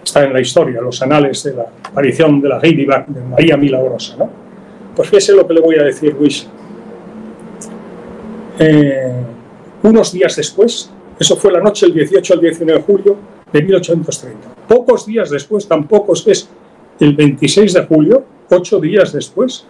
[0.04, 4.16] Está en la historia, los anales de la aparición de la Heidelberg, de María Milagrosa.
[4.16, 4.30] ¿no?
[4.96, 6.48] Pues fíjese lo que le voy a decir, Luis.
[8.58, 9.12] Eh,
[9.82, 13.16] unos días después, eso fue la noche del 18 al 19 de julio
[13.52, 16.48] de 1830, pocos días después, tan pocos es
[17.00, 19.64] el 26 de julio, ocho días después,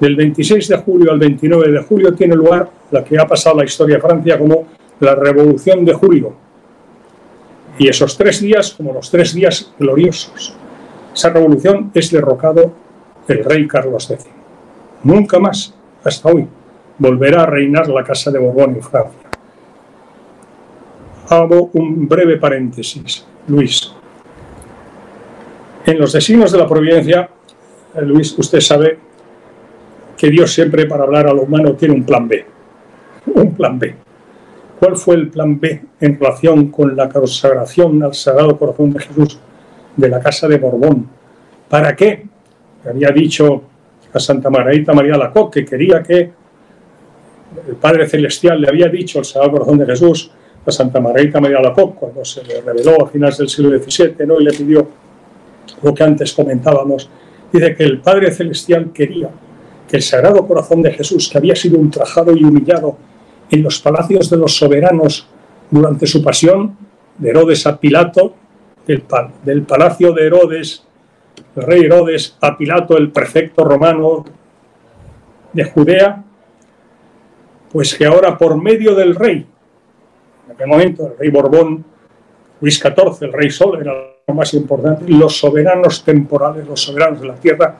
[0.00, 3.64] del 26 de julio al 29 de julio, tiene lugar la que ha pasado la
[3.64, 4.66] historia de Francia como
[5.00, 6.32] la Revolución de Julio.
[7.78, 10.54] Y esos tres días como los tres días gloriosos.
[11.14, 12.72] Esa revolución es derrocado
[13.28, 14.26] el rey Carlos X.
[15.02, 15.74] Nunca más,
[16.04, 16.46] hasta hoy,
[16.98, 19.20] volverá a reinar la Casa de Borbón en Francia.
[21.28, 23.92] Hago un breve paréntesis, Luis.
[25.86, 27.30] En los designios de la providencia,
[27.94, 28.98] eh, Luis, usted sabe
[30.20, 32.44] que Dios siempre para hablar a lo humano tiene un plan B.
[33.36, 33.94] Un plan B.
[34.78, 39.38] ¿Cuál fue el plan B en relación con la consagración al Sagrado Corazón de Jesús
[39.96, 41.08] de la Casa de Borbón?
[41.70, 42.26] ¿Para qué?
[42.86, 43.62] Había dicho
[44.12, 46.30] a Santa Margarita María Lacoque que quería que
[47.66, 50.30] el Padre Celestial le había dicho al Sagrado Corazón de Jesús
[50.66, 54.38] a Santa Margarita María Lacoque cuando se le reveló a finales del siglo XVII ¿no?
[54.38, 54.86] y le pidió
[55.82, 57.08] lo que antes comentábamos,
[57.50, 59.49] dice que el Padre Celestial quería que
[59.96, 62.96] el Sagrado Corazón de Jesús, que había sido ultrajado y humillado
[63.50, 65.26] en los palacios de los soberanos
[65.70, 66.76] durante su pasión,
[67.18, 68.34] de Herodes a Pilato,
[68.86, 69.04] del,
[69.44, 70.84] del palacio de Herodes,
[71.56, 74.24] el rey Herodes a Pilato, el prefecto romano
[75.52, 76.24] de Judea,
[77.72, 79.46] pues que ahora por medio del rey,
[80.46, 81.84] en aquel momento el rey Borbón,
[82.60, 83.92] Luis XIV, el rey Sol, era
[84.32, 87.76] más importante, los soberanos temporales, los soberanos de la tierra,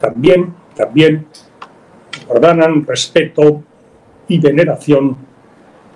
[0.00, 1.26] también, también
[2.28, 3.62] ordenan respeto
[4.28, 5.16] y veneración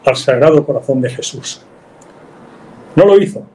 [0.05, 1.63] al Sagrado Corazón de Jesús.
[2.97, 3.47] No lo hizo.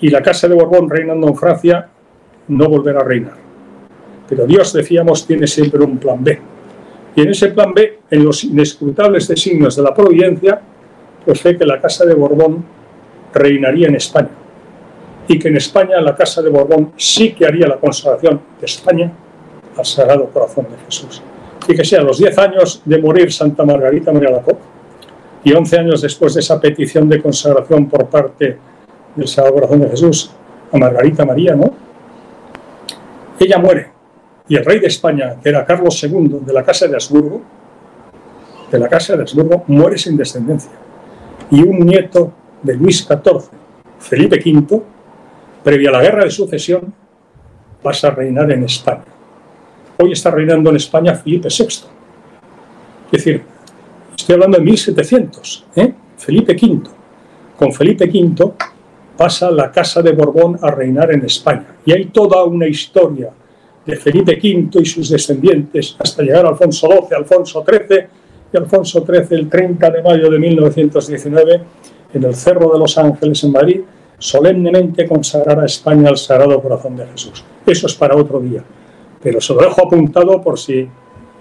[0.00, 1.88] Y la Casa de Borbón, reinando en Francia,
[2.48, 3.36] no volverá a reinar.
[4.28, 6.38] Pero Dios, decíamos, tiene siempre un plan B.
[7.16, 10.60] Y en ese plan B, en los inescrutables designios de la providencia,
[11.24, 12.64] pues ve que la Casa de Borbón
[13.32, 14.30] reinaría en España
[15.26, 19.12] y que en España la Casa de Borbón sí que haría la consagración de España
[19.78, 21.22] al Sagrado Corazón de Jesús.
[21.66, 24.58] Y que sea los 10 años de morir Santa Margarita María Lacoque
[25.44, 28.58] y 11 años después de esa petición de consagración por parte
[29.14, 30.30] del Sagrado Corazón de Jesús
[30.72, 31.70] a Margarita María, ¿no?
[33.38, 33.92] Ella muere
[34.48, 37.42] y el rey de España, que era Carlos II de la Casa de Habsburgo,
[38.70, 40.72] de la Casa de Habsburgo, muere sin descendencia.
[41.50, 43.50] Y un nieto de Luis XIV,
[43.98, 44.82] Felipe V,
[45.62, 46.92] previa a la guerra de sucesión,
[47.82, 49.04] pasa a reinar en España.
[50.00, 51.64] Hoy está reinando en España Felipe VI.
[51.66, 51.84] Es
[53.10, 53.42] decir,
[54.16, 55.92] estoy hablando de 1700, ¿eh?
[56.16, 56.82] Felipe V.
[57.56, 58.52] Con Felipe V
[59.16, 61.66] pasa la Casa de Borbón a reinar en España.
[61.84, 63.30] Y hay toda una historia
[63.84, 67.98] de Felipe V y sus descendientes hasta llegar a Alfonso XII, Alfonso XIII
[68.52, 71.60] y Alfonso XIII el 30 de mayo de 1919
[72.14, 73.80] en el Cerro de los Ángeles en Madrid,
[74.16, 77.42] solemnemente consagrar a España al Sagrado Corazón de Jesús.
[77.66, 78.62] Eso es para otro día.
[79.22, 80.88] Pero se lo dejo apuntado por si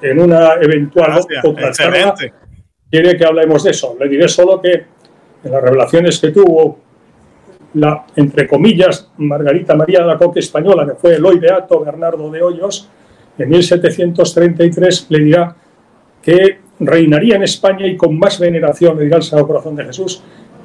[0.02, 2.14] en una eventual otra charla
[2.90, 3.96] quiere que hablemos de eso.
[4.00, 4.86] Le diré solo que
[5.44, 6.80] en las revelaciones que tuvo
[7.74, 12.30] la, entre comillas, Margarita María de la Coque Española, que fue el hoy beato Bernardo
[12.32, 12.90] de Hoyos,
[13.38, 15.56] en 1733 le dirá
[16.22, 20.24] que reinaría en España y con más veneración, le dirá el Sagrado Corazón de Jesús,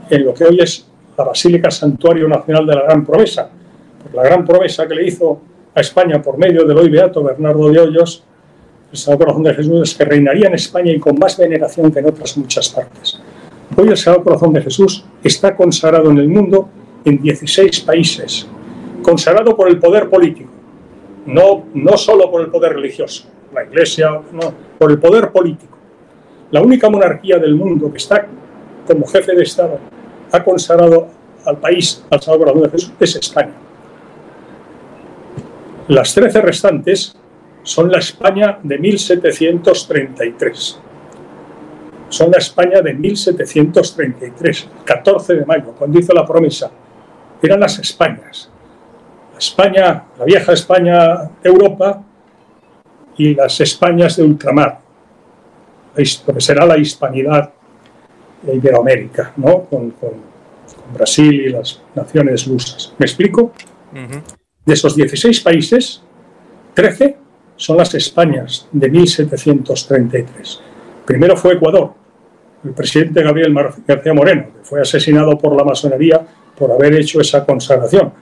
[0.08, 3.50] en lo que hoy es la Basílica Santuario Nacional de la Gran Promesa.
[4.12, 5.40] la gran promesa que le hizo
[5.74, 8.22] a España por medio del hoy beato Bernardo de Hoyos,
[8.90, 12.00] el Sagrado Corazón de Jesús, es que reinaría en España y con más veneración que
[12.00, 13.18] en otras muchas partes.
[13.74, 16.68] Hoy el Sagrado Corazón de Jesús está consagrado en el mundo
[17.04, 18.46] en 16 países,
[19.02, 20.50] consagrado por el poder político,
[21.24, 25.78] no, no solo por el poder religioso, la Iglesia, no, por el poder político.
[26.50, 28.26] La única monarquía del mundo que está
[28.86, 29.78] como jefe de Estado
[30.30, 31.08] ha consagrado
[31.46, 33.54] al país al Salvador de Jesús es España.
[35.88, 37.16] Las 13 restantes
[37.62, 40.78] son la España de 1733.
[42.08, 46.70] Son la España de 1733, 14 de mayo, cuando hizo la promesa.
[47.42, 48.50] Eran las Españas.
[49.32, 52.02] La España, la vieja España de Europa
[53.16, 54.80] y las Españas de ultramar,
[55.96, 57.50] lo que será la hispanidad
[58.46, 59.64] Iberoamérica, ¿no?
[59.64, 59.94] con,
[60.92, 62.92] Brasil y las naciones lusas.
[62.98, 63.52] ¿Me explico?
[64.64, 66.02] De esos 16 países,
[66.74, 67.16] 13
[67.56, 70.60] son las Españas de 1733.
[71.04, 71.94] Primero fue Ecuador,
[72.64, 73.54] el presidente Gabriel
[73.86, 76.24] García Moreno, que fue asesinado por la masonería
[76.56, 78.12] por haber hecho esa consagración.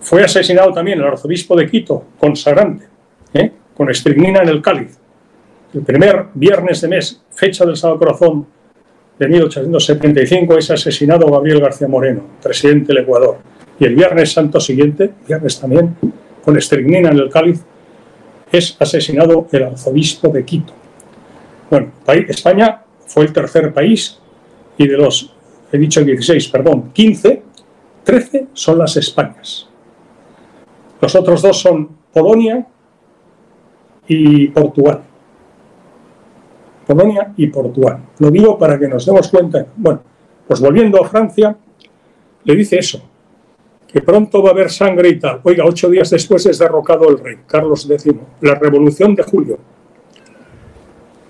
[0.00, 2.86] Fue asesinado también el arzobispo de Quito, consagrante,
[3.32, 3.50] ¿eh?
[3.74, 4.98] con estricnina en el cáliz.
[5.72, 8.46] El primer viernes de mes, fecha del Sábado Corazón
[9.18, 13.38] de 1875, es asesinado Gabriel García Moreno, presidente del Ecuador.
[13.78, 15.96] Y el viernes santo siguiente, viernes también,
[16.44, 17.62] con estricnina en el cáliz,
[18.50, 20.72] es asesinado el arzobispo de Quito.
[21.70, 24.18] Bueno, España fue el tercer país
[24.76, 25.32] y de los,
[25.70, 27.42] he dicho 16, perdón, 15,
[28.04, 29.68] 13 son las Españas.
[31.00, 32.66] Los otros dos son Polonia
[34.06, 35.02] y Portugal.
[36.86, 38.00] Polonia y Portugal.
[38.18, 39.66] Lo digo para que nos demos cuenta.
[39.76, 40.02] Bueno,
[40.46, 41.54] pues volviendo a Francia,
[42.44, 43.02] le dice eso,
[43.90, 45.40] que pronto va a haber sangre y tal.
[45.42, 49.58] Oiga, ocho días después es derrocado el rey, Carlos X, la revolución de julio.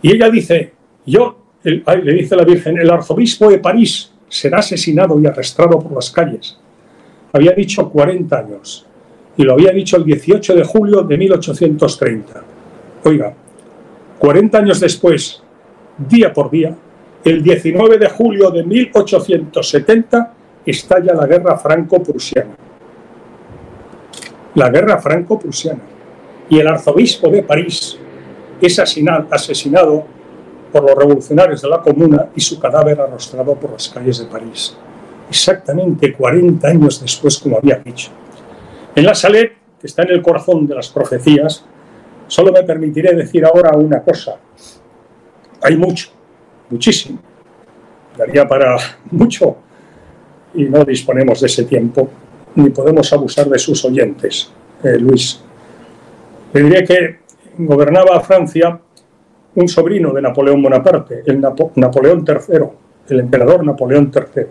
[0.02, 0.72] Y ella dice,
[1.06, 6.10] yo, le dice la Virgen, el arzobispo de París será asesinado y arrestado por las
[6.10, 6.58] calles.
[7.32, 8.86] Había dicho 40 años
[9.36, 12.42] y lo había dicho el 18 de julio de 1830.
[13.04, 13.34] Oiga,
[14.18, 15.42] 40 años después,
[15.96, 16.74] día por día,
[17.24, 20.34] el 19 de julio de 1870,
[20.70, 22.56] estalla la guerra franco-prusiana.
[24.54, 25.80] La guerra franco-prusiana.
[26.48, 27.98] Y el arzobispo de París
[28.60, 30.04] es asesinado
[30.72, 34.76] por los revolucionarios de la Comuna y su cadáver arrostrado por las calles de París.
[35.28, 38.10] Exactamente 40 años después, como había dicho.
[38.94, 41.64] En la Salet, que está en el corazón de las profecías,
[42.26, 44.36] solo me permitiré decir ahora una cosa.
[45.62, 46.08] Hay mucho,
[46.70, 47.18] muchísimo.
[48.16, 48.76] Daría para
[49.10, 49.56] mucho
[50.58, 52.10] y no disponemos de ese tiempo,
[52.56, 54.50] ni podemos abusar de sus oyentes,
[54.82, 55.40] eh, Luis.
[56.52, 57.18] Le diré que
[57.58, 58.80] gobernaba Francia
[59.54, 62.58] un sobrino de Napoleón Bonaparte, el Napoleón III,
[63.08, 64.42] el emperador Napoleón III.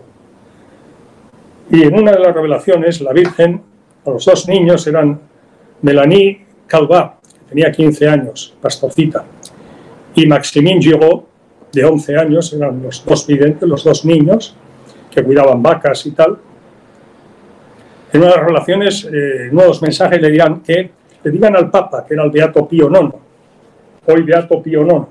[1.70, 3.60] Y en una de las revelaciones, la Virgen,
[4.06, 5.20] a los dos niños eran
[5.82, 9.26] Melanie Calvat, que tenía 15 años, pastorcita,
[10.14, 11.24] y Maximin Giraud,
[11.70, 14.56] de 11 años, eran los dos videntes, los dos niños,
[15.18, 16.38] que cuidaban vacas y tal.
[18.12, 20.90] En unas relaciones, eh, nuevos mensajes le dirán que
[21.22, 23.12] le digan al Papa, que era el Beato Pío IX,
[24.06, 25.06] hoy Beato Pío IX,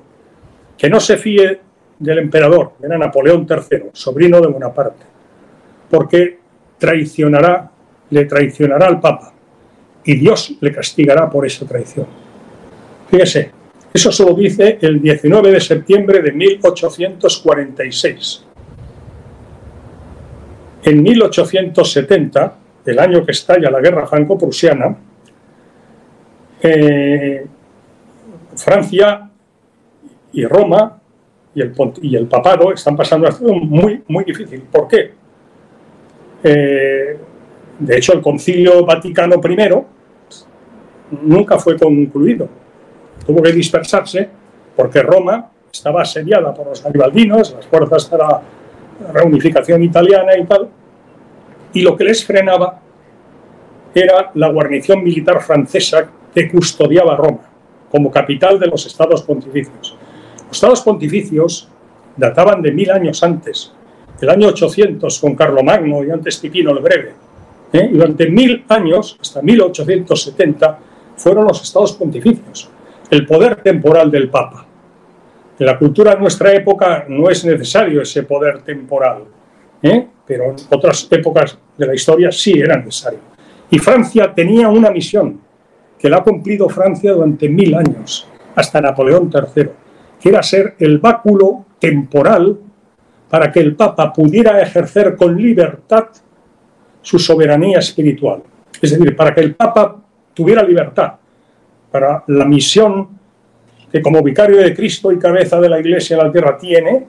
[0.78, 1.60] que no se fíe
[2.00, 5.06] del emperador, era Napoleón III, sobrino de Bonaparte,
[5.90, 6.40] porque
[6.78, 7.70] traicionará,
[8.10, 9.34] le traicionará al Papa
[10.06, 12.08] y Dios le castigará por esa traición.
[13.10, 13.52] Fíjese,
[13.94, 18.47] eso se lo dice el 19 de septiembre de 1846.
[20.88, 24.96] En 1870, el año que estalla la guerra franco-prusiana,
[26.62, 27.46] eh,
[28.56, 29.30] Francia
[30.32, 30.98] y Roma
[31.54, 34.62] y el, papado están pasando una situación muy, muy difícil.
[34.62, 35.12] ¿Por qué?
[36.42, 37.20] Eh,
[37.80, 39.58] de hecho, el concilio Vaticano I
[41.22, 42.48] nunca fue concluido.
[43.26, 44.30] Tuvo que dispersarse
[44.74, 48.42] porque Roma estaba asediada por los garibaldinos, las fuerzas de la
[49.12, 50.70] reunificación italiana y tal,
[51.74, 52.82] y lo que les frenaba
[53.94, 57.50] era la guarnición militar francesa que custodiaba Roma
[57.90, 59.98] como capital de los estados pontificios.
[60.48, 61.70] Los estados pontificios
[62.16, 63.74] databan de mil años antes,
[64.22, 67.14] el año 800 con Carlomagno y antes Pipino el Breve.
[67.74, 67.90] ¿eh?
[67.92, 70.80] Durante mil años, hasta 1870,
[71.16, 72.70] fueron los estados pontificios,
[73.10, 74.66] el poder temporal del Papa.
[75.60, 79.24] En la cultura de nuestra época no es necesario ese poder temporal,
[79.82, 80.08] ¿eh?
[80.26, 83.20] pero en otras épocas de la historia sí era necesario.
[83.70, 85.42] Y Francia tenía una misión,
[85.98, 89.70] que la ha cumplido Francia durante mil años, hasta Napoleón III,
[90.20, 92.58] que era ser el báculo temporal
[93.30, 96.08] para que el Papa pudiera ejercer con libertad
[97.02, 98.44] su soberanía espiritual.
[98.82, 99.98] Es decir, para que el Papa
[100.34, 101.14] tuviera libertad
[101.92, 103.18] para la misión
[103.92, 107.06] que como vicario de Cristo y cabeza de la Iglesia en la tierra tiene,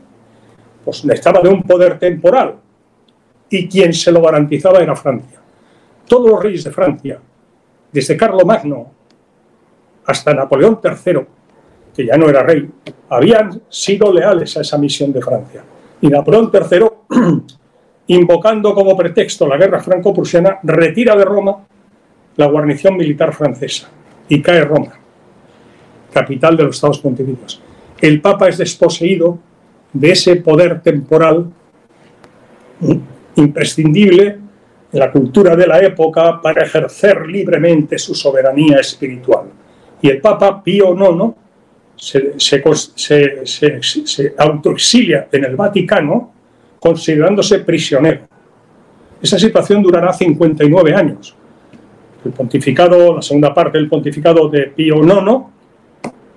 [0.89, 2.55] pues necesitaba de un poder temporal.
[3.51, 5.39] Y quien se lo garantizaba era Francia.
[6.07, 7.21] Todos los reyes de Francia,
[7.93, 8.17] desde
[8.47, 8.91] Magno
[10.07, 11.21] hasta Napoleón III,
[11.95, 12.71] que ya no era rey,
[13.11, 15.63] habían sido leales a esa misión de Francia.
[16.01, 17.43] Y Napoleón III,
[18.07, 21.67] invocando como pretexto la guerra franco-prusiana, retira de Roma
[22.37, 23.91] la guarnición militar francesa
[24.27, 24.99] y cae Roma
[26.15, 27.61] capital de los Estados Pontificios.
[28.01, 29.39] El Papa es desposeído
[29.93, 31.51] de ese poder temporal
[33.37, 34.39] imprescindible
[34.93, 39.47] en la cultura de la época para ejercer libremente su soberanía espiritual.
[40.01, 41.35] Y el Papa Pío IX
[41.97, 42.35] se,
[43.45, 46.33] se, autoexilia en el Vaticano
[46.79, 48.21] considerándose prisionero.
[49.21, 51.35] Esa situación durará 59 años.
[52.25, 55.45] El pontificado, la segunda parte del pontificado de Pío IX,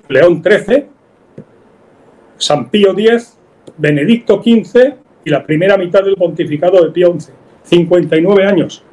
[0.09, 0.85] León XIII,
[2.37, 3.37] San Pío X,
[3.81, 4.93] Benedicto XV
[5.25, 7.31] y la primera mitad del pontificado de Pío XI.
[7.63, 8.83] 59 años,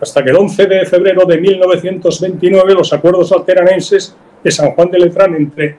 [0.00, 4.98] hasta que el 11 de febrero de 1929 los acuerdos alteranenses de San Juan de
[4.98, 5.76] Letrán entre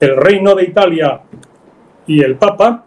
[0.00, 1.20] el Reino de Italia
[2.06, 2.86] y el Papa,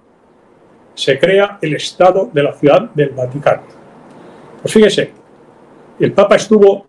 [0.93, 3.63] se crea el Estado de la Ciudad del Vaticano.
[4.61, 5.11] Pues fíjese,
[5.99, 6.85] el Papa estuvo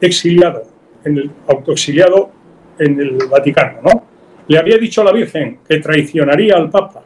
[0.00, 0.62] exiliado,
[1.04, 2.30] en el, autoexiliado
[2.78, 4.04] en el Vaticano, ¿no?
[4.48, 7.02] Le había dicho a la Virgen que traicionaría al Papa.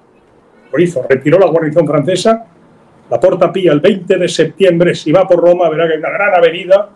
[0.73, 2.47] Lo hizo, retiró la guarnición francesa
[3.11, 6.11] la Porta Pía el 20 de septiembre, si va por Roma, verá que hay una
[6.11, 6.91] gran avenida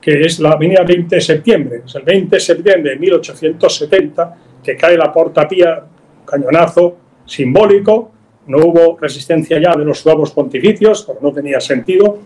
[0.00, 1.82] que es la avenida 20 de septiembre.
[1.84, 5.84] Es el 20 de septiembre de 1870 que cae la Porta Pía,
[6.24, 6.96] cañonazo
[7.26, 8.10] simbólico.
[8.46, 12.18] No hubo resistencia ya de los nuevos pontificios, porque no tenía sentido.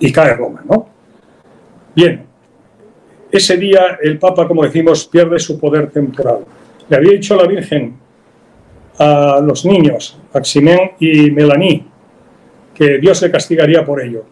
[0.00, 0.88] Y cae Roma, ¿no?
[1.94, 2.26] Bien,
[3.30, 6.40] ese día el Papa, como decimos, pierde su poder temporal.
[6.88, 8.03] Le había dicho a la Virgen
[8.98, 11.84] a los niños, Maximén y Melanie,
[12.74, 14.24] que Dios le castigaría por ello.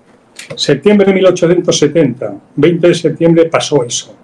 [0.57, 4.17] Septiembre de 1870, 20 de septiembre pasó eso.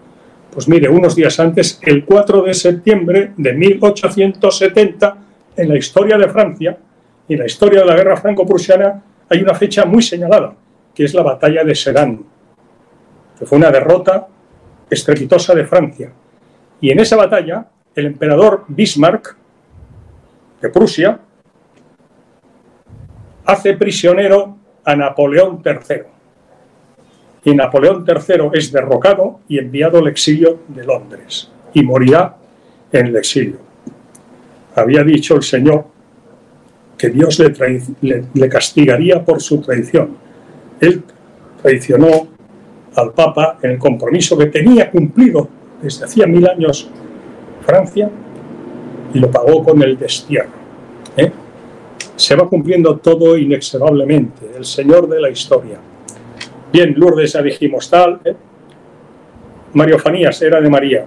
[0.52, 5.16] Pues mire, unos días antes, el 4 de septiembre de 1870,
[5.56, 6.78] en la historia de Francia
[7.28, 10.54] y en la historia de la guerra franco-prusiana, hay una fecha muy señalada,
[10.94, 12.24] que es la batalla de Sedan,
[13.38, 14.26] que fue una derrota
[14.90, 16.12] estrepitosa de Francia.
[16.80, 19.36] Y en esa batalla, el emperador Bismarck
[20.60, 21.20] de Prusia,
[23.44, 26.02] hace prisionero a Napoleón III.
[27.44, 32.36] Y Napoleón III es derrocado y enviado al exilio de Londres y morirá
[32.92, 33.58] en el exilio.
[34.74, 35.86] Había dicho el Señor
[36.96, 40.16] que Dios le, le castigaría por su traición.
[40.80, 41.02] Él
[41.62, 42.28] traicionó
[42.96, 45.48] al Papa en el compromiso que tenía cumplido
[45.80, 46.90] desde hacía mil años
[47.64, 48.10] Francia
[49.14, 50.50] y lo pagó con el destierro.
[51.16, 51.30] ¿eh?
[52.16, 55.78] Se va cumpliendo todo inexorablemente, el Señor de la historia.
[56.72, 58.20] Bien, Lourdes ya dijimos tal.
[58.24, 58.34] ¿eh?
[59.72, 61.06] Mario Fanías era de María.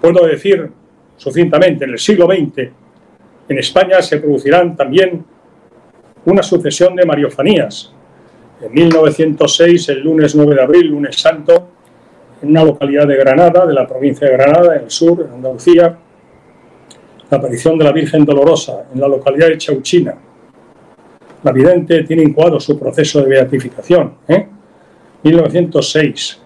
[0.00, 0.70] Puedo decir
[1.16, 2.70] sucintamente, en el siglo XX,
[3.48, 5.24] en España se producirán también
[6.24, 7.92] una sucesión de mariofanías.
[8.60, 11.68] En 1906, el lunes 9 de abril, lunes santo,
[12.42, 15.98] en una localidad de Granada, de la provincia de Granada, en el sur, en Andalucía,
[17.30, 20.14] la aparición de la Virgen Dolorosa en la localidad de Chauchina.
[21.42, 24.14] La vidente tiene incoado su proceso de beatificación.
[24.26, 24.46] ¿eh?
[25.22, 26.40] 1906.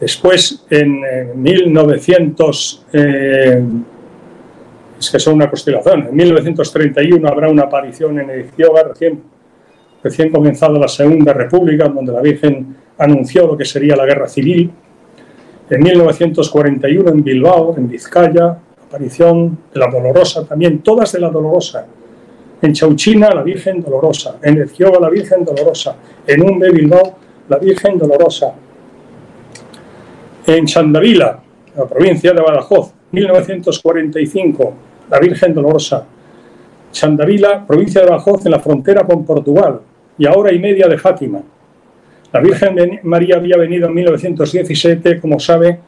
[0.00, 3.62] Después, en 1900, eh,
[4.98, 9.22] es que son una constelación, en 1931 habrá una aparición en Edicioga, recién,
[10.02, 14.70] recién comenzada la Segunda República, donde la Virgen anunció lo que sería la guerra civil.
[15.68, 18.58] En 1941 en Bilbao, en Vizcaya,
[18.90, 21.86] aparición de la Dolorosa también, todas de la Dolorosa.
[22.60, 24.38] En Chauchina, la Virgen Dolorosa.
[24.42, 25.94] En Ezquioga, la Virgen Dolorosa.
[26.26, 27.14] En Umbe, Bilbao,
[27.48, 28.52] la Virgen Dolorosa.
[30.44, 31.38] En Chandavila,
[31.76, 34.74] la provincia de Badajoz, 1945,
[35.08, 36.04] la Virgen Dolorosa.
[36.90, 39.80] Chandavila, provincia de Badajoz, en la frontera con Portugal,
[40.18, 41.40] y a hora y media de Fátima.
[42.32, 45.78] La Virgen María había venido en 1917, como sabe,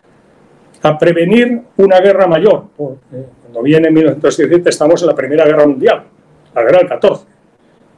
[0.82, 2.64] a prevenir una guerra mayor.
[2.76, 6.02] Cuando viene 1917 estamos en la Primera Guerra Mundial,
[6.54, 7.26] la guerra del 14,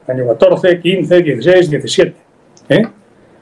[0.09, 2.15] año 14, 15, 16, 17.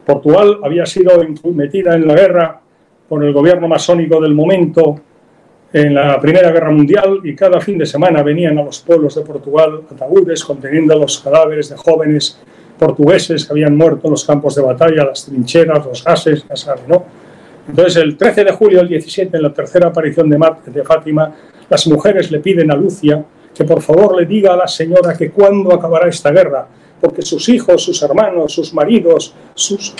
[0.07, 1.13] Portugal había sido
[1.55, 2.61] metida en la guerra
[3.09, 4.97] por el gobierno masónico del momento
[5.73, 9.23] en la Primera Guerra Mundial y cada fin de semana venían a los pueblos de
[9.23, 12.39] Portugal ataúdes conteniendo los cadáveres de jóvenes
[12.79, 16.85] portugueses que habían muerto en los campos de batalla, las trincheras, los gases, ya saben,
[16.89, 17.05] ¿no?
[17.69, 21.33] Entonces, el 13 de julio del 17, en la tercera aparición de, Fátima,
[21.69, 25.31] las mujeres le piden a Lucia que por favor le diga a la señora que
[25.31, 26.67] cuándo acabará esta guerra,
[27.01, 29.95] porque sus hijos, sus hermanos, sus maridos, sus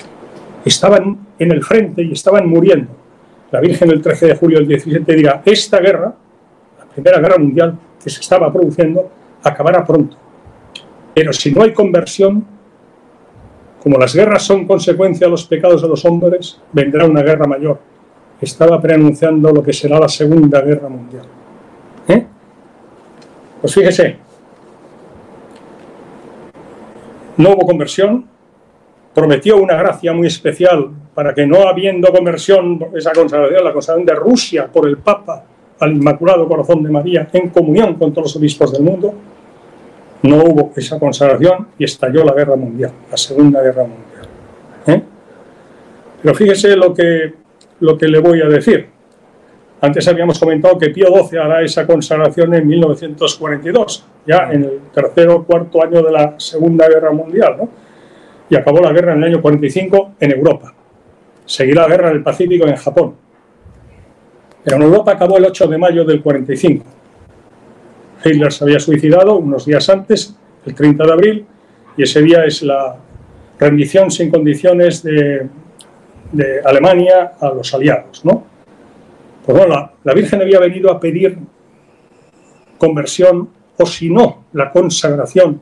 [0.65, 2.91] estaban en el frente y estaban muriendo.
[3.51, 6.15] La Virgen el 13 de julio del 17 dirá, esta guerra,
[6.79, 9.11] la primera guerra mundial que se estaba produciendo,
[9.43, 10.17] acabará pronto.
[11.15, 12.45] Pero si no hay conversión,
[13.83, 17.79] como las guerras son consecuencia de los pecados de los hombres, vendrá una guerra mayor.
[18.41, 21.25] Estaba preanunciando lo que será la Segunda Guerra Mundial.
[22.07, 22.27] ¿Eh?
[23.61, 24.17] Pues fíjese,
[27.37, 28.25] no hubo conversión,
[29.15, 34.15] prometió una gracia muy especial para que no habiendo conversión, esa consagración, la consagración de
[34.15, 35.45] Rusia por el Papa
[35.81, 39.13] al Inmaculado Corazón de María en comunión con todos los obispos del mundo,
[40.23, 44.29] no hubo esa consagración y estalló la guerra mundial, la Segunda Guerra Mundial.
[44.87, 45.03] ¿eh?
[46.23, 47.35] Pero fíjese lo que,
[47.81, 48.89] lo que le voy a decir.
[49.81, 55.37] Antes habíamos comentado que Pío XII hará esa consagración en 1942, ya en el tercero
[55.37, 57.69] o cuarto año de la Segunda Guerra Mundial, ¿no?
[58.49, 60.73] Y acabó la guerra en el año 45 en Europa.
[61.45, 63.17] Seguirá la guerra del Pacífico en Japón.
[64.63, 66.85] Pero en Europa acabó el 8 de mayo del 45.
[68.25, 71.47] Hitler se había suicidado unos días antes, el 30 de abril,
[71.97, 72.97] y ese día es la
[73.59, 75.49] rendición sin condiciones de,
[76.65, 78.45] Alemania a los aliados, ¿no?
[79.45, 81.37] Pues bueno, la, Virgen había venido a pedir
[82.79, 85.61] conversión o si no, la consagración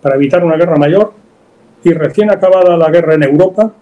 [0.00, 1.12] para evitar una guerra mayor
[1.82, 3.72] y recién acabada la guerra en Europa,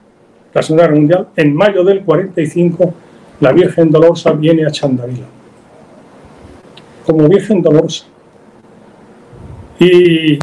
[0.54, 2.94] la Segunda Guerra Mundial, en mayo del 45
[3.40, 5.26] la Virgen Dolorosa viene a Chandavila
[7.04, 8.06] como Virgen Dolorosa.
[9.78, 10.38] Y,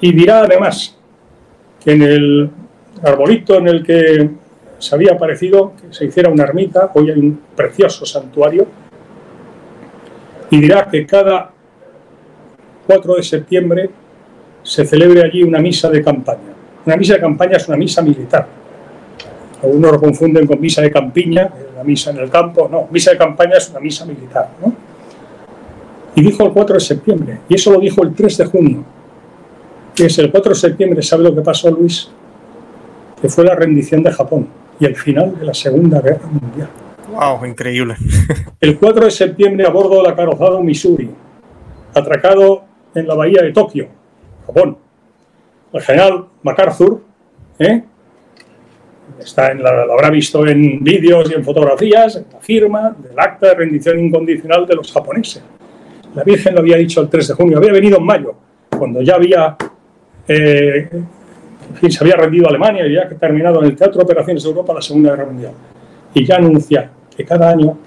[0.00, 0.96] y dirá además
[1.82, 2.50] que en el
[3.02, 4.30] arbolito en el que
[4.78, 8.66] se había parecido que se hiciera una ermita, hoy hay un precioso santuario,
[10.50, 11.50] y dirá que cada
[12.86, 13.90] 4 de septiembre
[14.62, 16.54] se celebre allí una misa de campaña.
[16.86, 18.46] Una misa de campaña es una misa militar.
[19.62, 22.68] Algunos lo confunden con misa de campiña, la misa en el campo.
[22.70, 24.48] No, misa de campaña es una misa militar.
[26.18, 28.84] Y dijo el 4 de septiembre, y eso lo dijo el 3 de junio.
[29.94, 32.10] Que es el 4 de septiembre, ¿sabe lo que pasó, Luis?
[33.22, 34.48] Que fue la rendición de Japón
[34.80, 36.68] y el final de la Segunda Guerra Mundial.
[37.12, 37.46] ¡Wow!
[37.46, 37.94] Increíble.
[38.60, 41.08] El 4 de septiembre a bordo del acorazado Missouri,
[41.94, 42.64] atracado
[42.96, 43.86] en la bahía de Tokio,
[44.44, 44.76] Japón.
[45.72, 47.00] El general MacArthur,
[47.60, 47.84] ¿eh?
[49.20, 53.50] está en la, lo habrá visto en vídeos y en fotografías, la firma del acta
[53.50, 55.44] de rendición incondicional de los japoneses.
[56.18, 58.34] La Virgen lo había dicho el 3 de junio, había venido en mayo,
[58.76, 59.56] cuando ya había
[60.26, 60.88] eh,
[61.88, 64.82] se había rendido Alemania y ya terminado en el Teatro de Operaciones de Europa la
[64.82, 65.52] Segunda Guerra Mundial.
[66.12, 67.78] Y ya anuncia que cada año,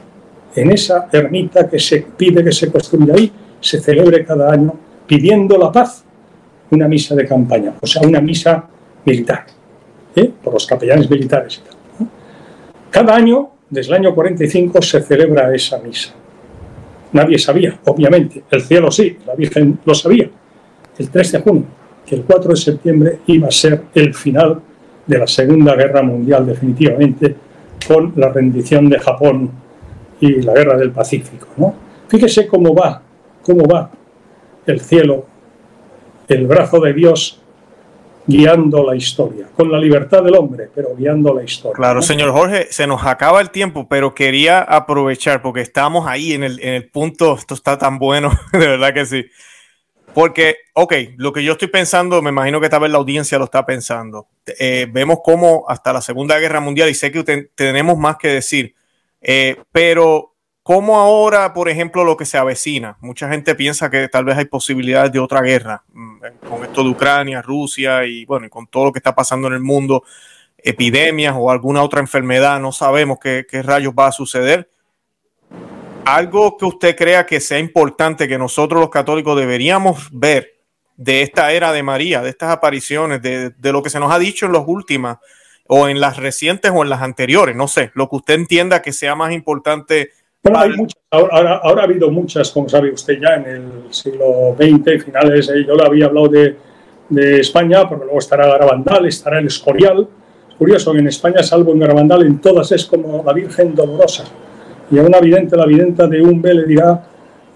[0.56, 3.30] en esa ermita que se pide que se construya ahí,
[3.60, 4.76] se celebre cada año
[5.06, 6.06] pidiendo la paz
[6.70, 8.66] una misa de campaña, o sea, una misa
[9.04, 9.46] militar,
[10.16, 10.32] ¿eh?
[10.42, 12.08] por los capellanes militares y tal.
[12.90, 16.14] Cada año, desde el año 45, se celebra esa misa.
[17.14, 20.30] Nadie sabía, obviamente, el cielo sí, la Virgen lo sabía,
[20.98, 24.60] el 3 de junio que el 4 de septiembre iba a ser el final
[25.06, 27.36] de la Segunda Guerra Mundial definitivamente,
[27.88, 29.50] con la rendición de Japón
[30.20, 31.48] y la Guerra del Pacífico.
[31.58, 31.74] ¿no?
[32.08, 33.02] Fíjese cómo va,
[33.42, 33.90] cómo va
[34.66, 35.26] el cielo,
[36.28, 37.41] el brazo de Dios
[38.28, 41.76] guiando la historia, con la libertad del hombre, pero guiando la historia.
[41.76, 46.44] Claro, señor Jorge, se nos acaba el tiempo, pero quería aprovechar porque estamos ahí en
[46.44, 49.26] el, en el punto, esto está tan bueno, de verdad que sí.
[50.14, 53.46] Porque, ok, lo que yo estoy pensando, me imagino que tal vez la audiencia lo
[53.46, 54.28] está pensando.
[54.60, 57.24] Eh, vemos cómo hasta la Segunda Guerra Mundial, y sé que
[57.56, 58.76] tenemos más que decir,
[59.22, 60.31] eh, pero
[60.64, 62.98] ¿cómo ahora, por ejemplo, lo que se avecina?
[63.02, 66.90] Mucha gente piensa que tal vez hay posibilidades de otra guerra, mm, con esto de
[66.90, 70.04] Ucrania, Rusia y bueno, y con todo lo que está pasando en el mundo,
[70.58, 74.70] epidemias o alguna otra enfermedad, no sabemos qué, qué rayos va a suceder
[76.06, 80.58] algo que usted crea que sea importante que nosotros los católicos deberíamos ver
[80.98, 84.46] de esta era de María, de estas apariciones, de, lo que se nos ha dicho
[84.46, 85.18] en las últimas
[85.68, 88.94] o en las recientes o en las anteriores, no sé, lo que usted entienda que
[88.94, 90.12] sea más importante.
[91.12, 95.76] Ahora, ha habido muchas, como sabe usted ya, en el siglo XX, finales, eh, yo
[95.76, 96.56] le había hablado de,
[97.10, 100.08] de España, porque luego estará Garabandal, estará el Escorial.
[100.50, 104.26] Es curioso que en España, salvo en Garabandal, en todas es como la Virgen Dolorosa
[104.92, 107.02] y a una vidente, la videnta de un B le dirá,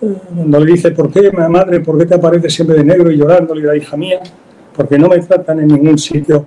[0.01, 3.17] eh, cuando le dice, ¿por qué, madre, por qué te apareces siempre de negro y
[3.17, 3.53] llorando?
[3.53, 4.21] Le dirá, hija mía,
[4.75, 6.45] porque no me tratan en ningún sitio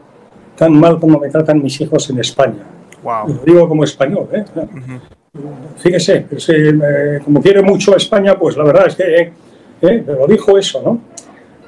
[0.57, 2.65] tan mal como me tratan mis hijos en España.
[3.03, 3.29] Wow.
[3.29, 4.45] Lo digo como español, ¿eh?
[5.77, 9.33] Fíjese, eh, como quiere mucho España, pues la verdad es que
[9.83, 11.01] eh, lo dijo eso, ¿no?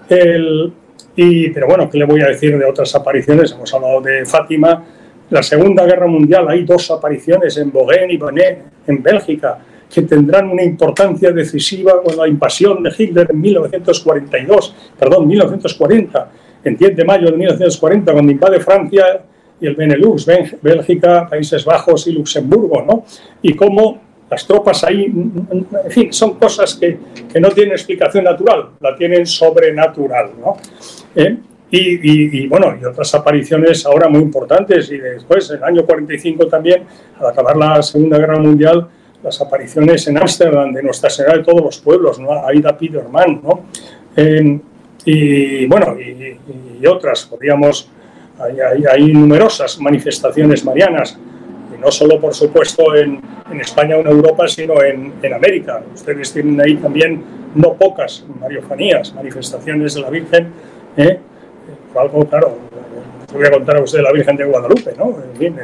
[0.09, 0.73] El,
[1.17, 3.53] y, pero bueno, ¿qué le voy a decir de otras apariciones?
[3.53, 4.85] Hemos hablado de Fátima,
[5.31, 10.51] la Segunda Guerra Mundial hay dos apariciones en Bogen y Bonnet, en Bélgica, que tendrán
[10.51, 16.31] una importancia decisiva con la invasión de Hitler en 1942, perdón, 1940,
[16.65, 19.23] en 10 de mayo de 1940, cuando invade Francia
[19.61, 20.27] y el Benelux,
[20.63, 23.05] Bélgica, Países Bajos y Luxemburgo, ¿no?
[23.43, 24.01] Y cómo
[24.31, 26.99] las tropas ahí, en fin, son cosas que,
[27.33, 30.57] que no tienen explicación natural, la tienen sobrenatural, ¿no?
[31.15, 31.37] ¿Eh?
[31.73, 34.91] Y, bueno, y otras apariciones ahora muy importantes.
[34.91, 36.83] Y después, en el año 45 también,
[37.19, 38.89] al acabar la Segunda Guerra Mundial,
[39.23, 42.45] las apariciones en Ámsterdam de Nuestra Señora de todos los pueblos, ¿no?
[42.45, 43.67] Aida Piderman, ¿no?
[45.03, 47.89] y bueno, y, otras, podríamos,
[48.41, 51.19] hay, numerosas manifestaciones marianas,
[51.77, 53.21] y no solo, por supuesto, en,
[53.61, 55.83] España o en Europa, sino en, en América.
[55.93, 57.23] Ustedes tienen ahí también
[57.55, 60.53] no pocas mariofanías, manifestaciones de la Virgen,
[60.97, 61.19] ¿eh?
[61.97, 62.57] algo, claro,
[63.33, 65.17] voy a contar a usted la Virgen de Guadalupe, ¿no?
[65.41, 65.57] En,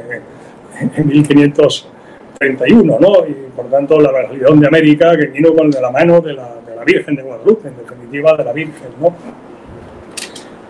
[0.96, 3.26] en 1531, ¿no?
[3.26, 6.74] Y por tanto la religión de América que vino con la mano de la, de
[6.76, 9.14] la Virgen de Guadalupe, en definitiva de la Virgen, ¿no?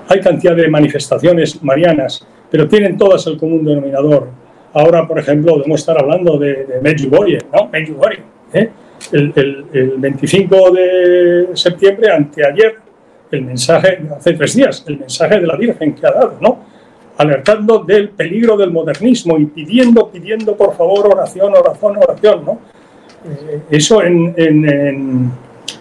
[0.09, 4.29] Hay cantidad de manifestaciones marianas, pero tienen todas el común denominador.
[4.73, 7.69] Ahora, por ejemplo, debemos estar hablando de, de Medjugorje, ¿no?
[7.69, 8.23] Medjugorje,
[8.53, 8.71] ¿eh?
[9.13, 12.77] el, el, el 25 de septiembre, anteayer,
[13.31, 16.59] el mensaje, hace tres días, el mensaje de la Virgen que ha dado, ¿no?
[17.19, 22.61] Alertando del peligro del modernismo y pidiendo, pidiendo por favor oración, oración, oración, ¿no?
[23.25, 25.33] Eh, eso en, en, en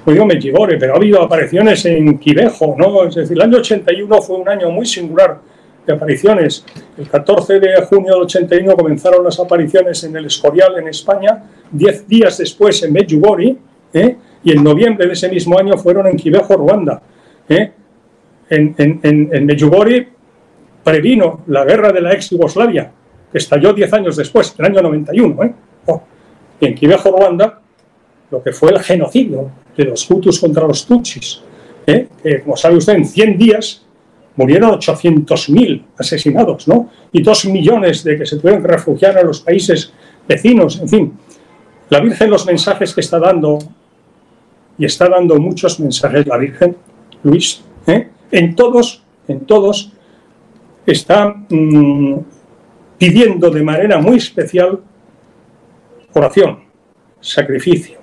[0.03, 3.05] pues digo Medjugorje, pero ha habido apariciones en Quivejo, ¿no?
[3.05, 5.39] Es decir, el año 81 fue un año muy singular
[5.85, 6.65] de apariciones.
[6.97, 12.07] El 14 de junio del 81 comenzaron las apariciones en el Escorial, en España, diez
[12.07, 13.55] días después en Medjugorje,
[13.93, 14.15] ¿eh?
[14.43, 17.01] y en noviembre de ese mismo año fueron en Quivejo, Ruanda.
[17.49, 17.71] ¿eh?
[18.49, 20.15] En, en Medjugorje
[20.85, 22.91] previno la guerra de la ex Yugoslavia,
[23.31, 25.43] que estalló diez años después, en el año 91.
[25.43, 25.53] ¿eh?
[25.87, 26.01] Oh.
[26.61, 27.59] Y en Quivejo, Ruanda,
[28.31, 31.41] lo que fue el genocidio de los Hutus contra los Tutsis.
[31.85, 32.07] ¿eh?
[32.21, 33.85] Que, como sabe usted, en 100 días
[34.35, 36.89] murieron 800.000 asesinados, ¿no?
[37.11, 39.93] Y dos millones de que se tuvieron que refugiar a los países
[40.27, 41.13] vecinos, en fin.
[41.89, 43.59] La Virgen los mensajes que está dando,
[44.77, 46.75] y está dando muchos mensajes la Virgen,
[47.23, 48.09] Luis, ¿eh?
[48.31, 49.91] en todos, en todos,
[50.85, 52.17] está mmm,
[52.97, 54.81] pidiendo de manera muy especial
[56.13, 56.59] oración,
[57.19, 57.99] sacrificio,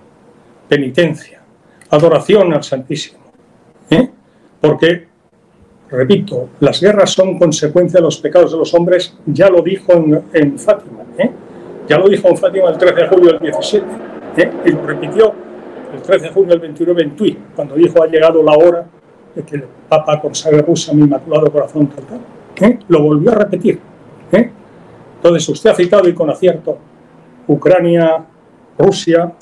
[0.73, 1.39] penitencia,
[1.91, 3.19] adoración al Santísimo.
[3.91, 4.09] ¿eh?
[4.59, 5.07] Porque
[5.91, 9.93] repito, las guerras son consecuencia de los pecados de los hombres, ya lo dijo
[10.33, 11.31] en, Fátima, ¿eh?
[11.87, 13.87] ya lo dijo en Fátima el 13 de julio del 17,
[14.39, 14.51] ¿eh?
[14.65, 15.35] y lo repitió
[15.95, 18.87] el 13 de junio del 29 en Tui, cuando dijo ha llegado la hora
[19.35, 22.21] de que el Papa consagre Rusia mi inmaculado corazón total.
[22.89, 23.79] Lo volvió a repetir.
[24.31, 26.79] Entonces usted ha citado y con acierto
[27.47, 28.25] Ucrania,
[28.79, 29.33] Rusia.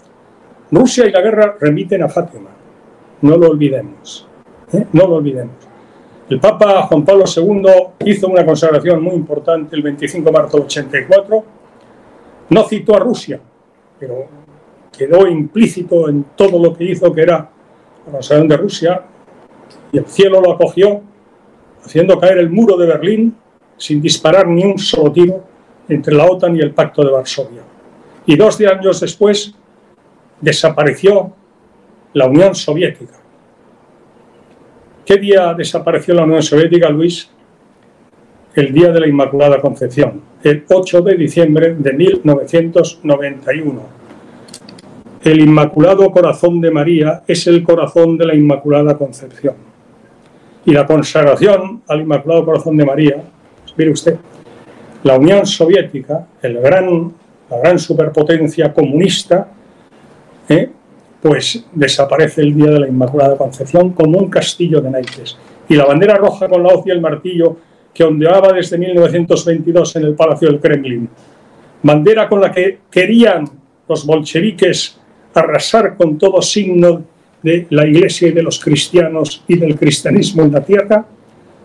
[0.71, 2.51] Rusia y la guerra remiten a Fátima,
[3.23, 4.27] no lo olvidemos,
[4.73, 4.87] ¿eh?
[4.93, 5.57] no lo olvidemos.
[6.29, 10.65] El Papa Juan Pablo II hizo una consagración muy importante el 25 de marzo de
[10.65, 11.45] 84.
[12.51, 13.41] No citó a Rusia,
[13.99, 14.27] pero
[14.97, 17.51] quedó implícito en todo lo que hizo, que era
[18.07, 19.03] la consagración de Rusia,
[19.91, 21.01] y el cielo lo acogió,
[21.85, 23.37] haciendo caer el muro de Berlín
[23.77, 25.43] sin disparar ni un solo tiro
[25.89, 27.63] entre la OTAN y el Pacto de Varsovia.
[28.27, 29.55] Y dos años después
[30.41, 31.33] desapareció
[32.13, 33.21] la Unión Soviética
[35.11, 37.29] ¿Qué día desapareció la Unión Soviética, Luis?
[38.55, 43.83] El día de la Inmaculada Concepción, el 8 de diciembre de 1991.
[45.25, 49.57] El Inmaculado Corazón de María es el corazón de la Inmaculada Concepción.
[50.65, 53.17] Y la consagración al Inmaculado Corazón de María,
[53.65, 54.17] pues mire usted,
[55.03, 57.13] la Unión Soviética, el gran,
[57.51, 59.49] la gran superpotencia comunista,
[60.51, 60.71] ¿eh?
[61.23, 65.37] pues desaparece el día de la Inmaculada Concepción como un castillo de naipes.
[65.69, 67.57] Y la bandera roja con la hoz y el martillo
[67.95, 71.09] que ondeaba desde 1922 en el Palacio del Kremlin.
[71.83, 73.45] Bandera con la que querían
[73.89, 74.99] los bolcheviques
[75.35, 77.03] arrasar con todo signo
[77.43, 81.07] de la iglesia y de los cristianos y del cristianismo en la tierra.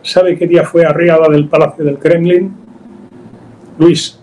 [0.02, 2.54] ¿Sabe qué día fue arreada del Palacio del Kremlin?
[3.80, 4.20] Luis,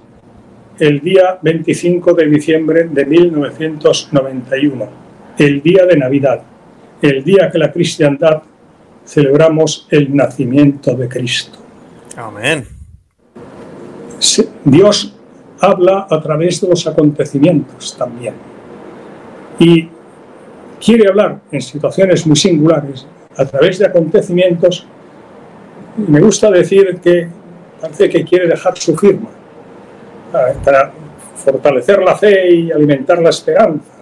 [0.82, 4.88] el día 25 de diciembre de 1991
[5.38, 6.42] el día de Navidad,
[7.00, 8.42] el día que la cristiandad
[9.06, 11.60] celebramos el nacimiento de Cristo.
[12.16, 12.66] Amén.
[14.64, 15.14] Dios
[15.60, 18.34] habla a través de los acontecimientos también.
[19.60, 19.88] Y
[20.84, 23.06] quiere hablar en situaciones muy singulares,
[23.36, 24.84] a través de acontecimientos.
[26.08, 27.28] Me gusta decir que
[27.80, 29.28] parece que quiere dejar su firma
[30.32, 30.92] para
[31.36, 33.92] fortalecer la fe y alimentar la esperanza,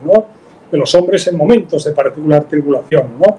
[0.70, 3.38] de los hombres en momentos de particular tribulación, ¿no?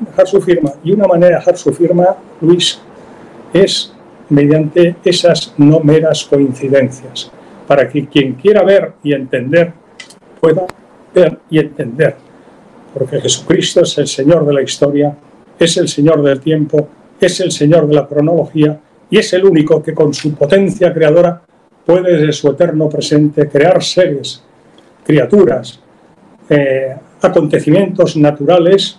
[0.00, 0.72] Dejar su firma.
[0.82, 2.80] Y una manera de dejar su firma, Luis,
[3.52, 3.92] es
[4.30, 7.30] mediante esas no meras coincidencias,
[7.66, 9.72] para que quien quiera ver y entender
[10.40, 10.66] pueda
[11.14, 12.16] ver y entender,
[12.92, 15.14] porque Jesucristo es el Señor de la historia,
[15.58, 16.88] es el Señor del tiempo
[17.20, 18.78] es el Señor de la cronología
[19.10, 21.42] y es el único que con su potencia creadora
[21.86, 24.42] puede desde su eterno presente crear seres,
[25.04, 25.80] criaturas,
[26.50, 28.98] eh, acontecimientos naturales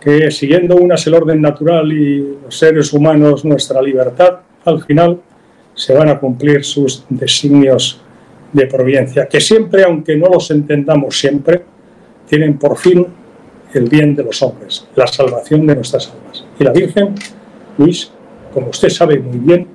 [0.00, 5.20] que siguiendo unas el orden natural y los seres humanos nuestra libertad, al final
[5.74, 8.00] se van a cumplir sus designios
[8.52, 11.62] de providencia, que siempre, aunque no los entendamos siempre,
[12.26, 13.06] tienen por fin
[13.74, 16.44] el bien de los hombres, la salvación de nuestras almas.
[16.58, 17.14] Y la Virgen,
[17.78, 18.10] Luis,
[18.52, 19.66] como usted sabe muy bien,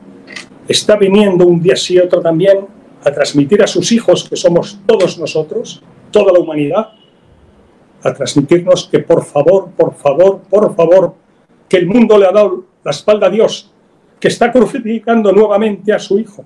[0.68, 2.66] está viniendo un día sí y otro también
[3.04, 5.82] a transmitir a sus hijos, que somos todos nosotros,
[6.12, 6.90] toda la humanidad,
[8.04, 11.14] a transmitirnos que por favor, por favor, por favor,
[11.68, 13.72] que el mundo le ha dado la espalda a Dios,
[14.20, 16.46] que está crucificando nuevamente a su Hijo.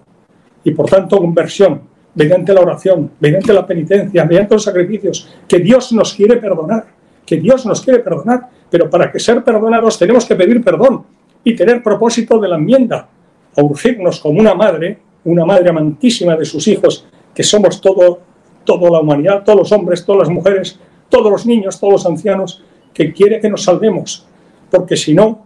[0.63, 1.81] Y por tanto, conversión,
[2.15, 6.87] mediante la oración, mediante la penitencia, mediante los sacrificios, que Dios nos quiere perdonar,
[7.25, 11.05] que Dios nos quiere perdonar, pero para que ser perdonados tenemos que pedir perdón
[11.43, 13.07] y tener propósito de la enmienda,
[13.55, 18.19] a urgirnos como una madre, una madre amantísima de sus hijos, que somos todo,
[18.63, 22.63] toda la humanidad, todos los hombres, todas las mujeres, todos los niños, todos los ancianos,
[22.93, 24.25] que quiere que nos salvemos,
[24.69, 25.45] porque si no,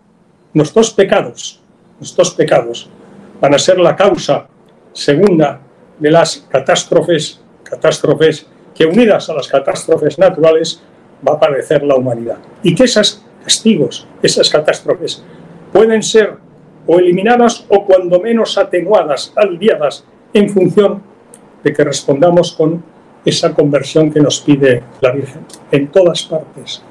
[0.53, 1.61] nuestros pecados,
[1.99, 2.89] nuestros pecados
[3.39, 4.47] van a ser la causa
[4.93, 5.59] segunda
[5.99, 10.81] de las catástrofes, catástrofes que unidas a las catástrofes naturales
[11.27, 12.37] va a padecer la humanidad.
[12.63, 15.23] Y que esos castigos, esas catástrofes,
[15.71, 16.37] pueden ser
[16.85, 21.01] o eliminadas o cuando menos atenuadas, aliviadas, en función
[21.63, 22.83] de que respondamos con
[23.25, 25.41] esa conversión que nos pide la Virgen
[25.71, 26.83] en todas partes,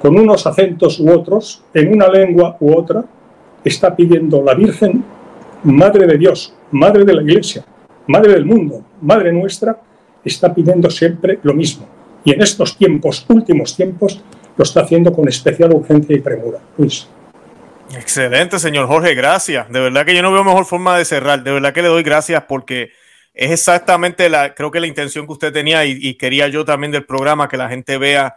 [0.00, 3.04] con unos acentos u otros, en una lengua u otra,
[3.64, 5.04] está pidiendo la Virgen,
[5.64, 7.64] Madre de Dios, Madre de la Iglesia,
[8.06, 9.80] Madre del mundo, Madre nuestra,
[10.24, 11.86] está pidiendo siempre lo mismo.
[12.24, 14.22] Y en estos tiempos, últimos tiempos,
[14.56, 16.58] lo está haciendo con especial urgencia y premura.
[16.78, 17.08] Luis.
[17.96, 19.70] Excelente, señor Jorge, gracias.
[19.70, 21.42] De verdad que yo no veo mejor forma de cerrar.
[21.42, 22.92] De verdad que le doy gracias porque
[23.32, 27.04] es exactamente la, creo que la intención que usted tenía y, quería yo también del
[27.04, 28.36] programa, que la gente vea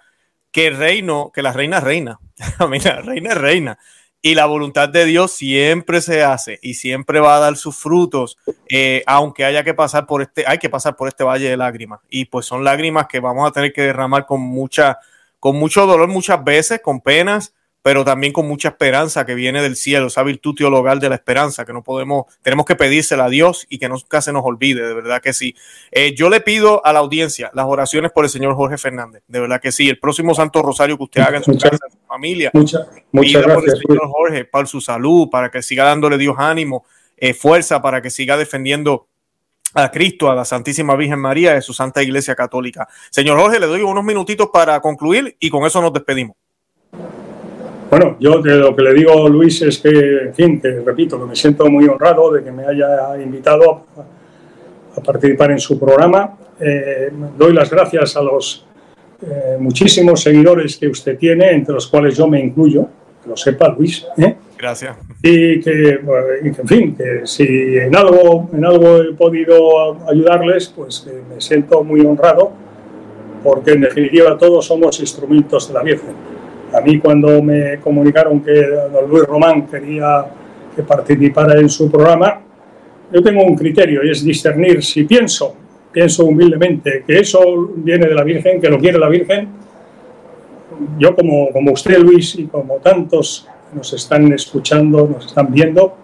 [0.51, 2.19] que el reino, que la reina es reina.
[2.69, 3.79] Mira, reina es reina.
[4.21, 8.37] Y la voluntad de Dios siempre se hace y siempre va a dar sus frutos,
[8.69, 11.99] eh, aunque haya que pasar por este, hay que pasar por este valle de lágrimas.
[12.09, 14.97] Y pues son lágrimas que vamos a tener que derramar con mucha,
[15.39, 17.53] con mucho dolor muchas veces, con penas,
[17.87, 21.63] pero también con mucha esperanza que viene del cielo, esa virtud teologal de la esperanza,
[21.63, 24.93] que no podemos, tenemos que pedírsela a Dios y que nunca se nos olvide, de
[24.93, 25.55] verdad que sí.
[25.89, 29.39] Eh, yo le pido a la audiencia las oraciones por el señor Jorge Fernández, de
[29.39, 29.87] verdad que sí.
[29.87, 33.41] El próximo Santo Rosario que usted haga en su casa, en su familia, muchas, muchas
[33.41, 36.83] por el señor Jorge, para su salud, para que siga dándole Dios ánimo,
[37.15, 39.07] eh, fuerza, para que siga defendiendo
[39.73, 42.85] a Cristo, a la Santísima Virgen María de su Santa Iglesia Católica.
[43.11, 46.35] Señor Jorge, le doy unos minutitos para concluir y con eso nos despedimos.
[47.89, 51.35] Bueno, yo lo que le digo, Luis, es que, en fin, que repito, que me
[51.35, 53.83] siento muy honrado de que me haya invitado
[54.95, 56.35] a, participar en su programa.
[56.59, 58.65] Eh, doy las gracias a los
[59.21, 62.87] eh, muchísimos seguidores que usted tiene, entre los cuales yo me incluyo,
[63.23, 64.05] que lo sepa, Luis.
[64.17, 64.35] ¿eh?
[64.57, 64.97] Gracias.
[65.21, 65.99] Y que,
[66.43, 67.45] en fin, que si
[67.77, 72.51] en algo, en algo he podido ayudarles, pues me siento muy honrado,
[73.43, 76.36] porque en definitiva todos somos instrumentos de la Virgen
[76.73, 80.25] a mí cuando me comunicaron que don Luis Román quería
[80.75, 82.41] que participara en su programa,
[83.11, 85.55] yo tengo un criterio y es discernir si pienso,
[85.91, 89.47] pienso humildemente que eso viene de la Virgen, que lo quiere la Virgen.
[90.99, 95.95] Yo como, como usted, Luis, y como tantos nos están escuchando, nos están viendo,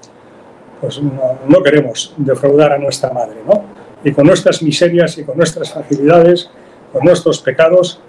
[0.81, 3.63] pues no, no queremos defraudar a nuestra madre, ¿no?
[4.03, 6.49] Y con nuestras miserias y con nuestras facilidades,
[6.91, 8.01] con nuestros pecados,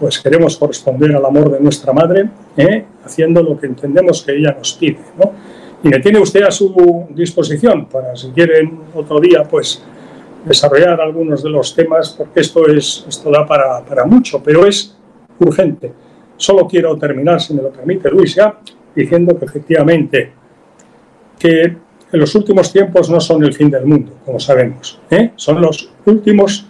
[0.00, 2.86] pues queremos corresponder al amor de nuestra madre, ¿eh?
[3.04, 4.98] haciendo lo que entendemos que ella nos pide.
[5.18, 5.32] ¿no?
[5.84, 9.84] Y me tiene usted a su disposición para, si quieren otro día, pues
[10.46, 14.96] desarrollar algunos de los temas, porque esto, es, esto da para, para mucho, pero es
[15.38, 15.92] urgente.
[16.38, 18.58] Solo quiero terminar, si me lo permite Luis, ya,
[18.96, 20.32] diciendo que efectivamente
[21.38, 21.76] que
[22.12, 25.32] en los últimos tiempos no son el fin del mundo, como sabemos, ¿eh?
[25.36, 26.66] son los últimos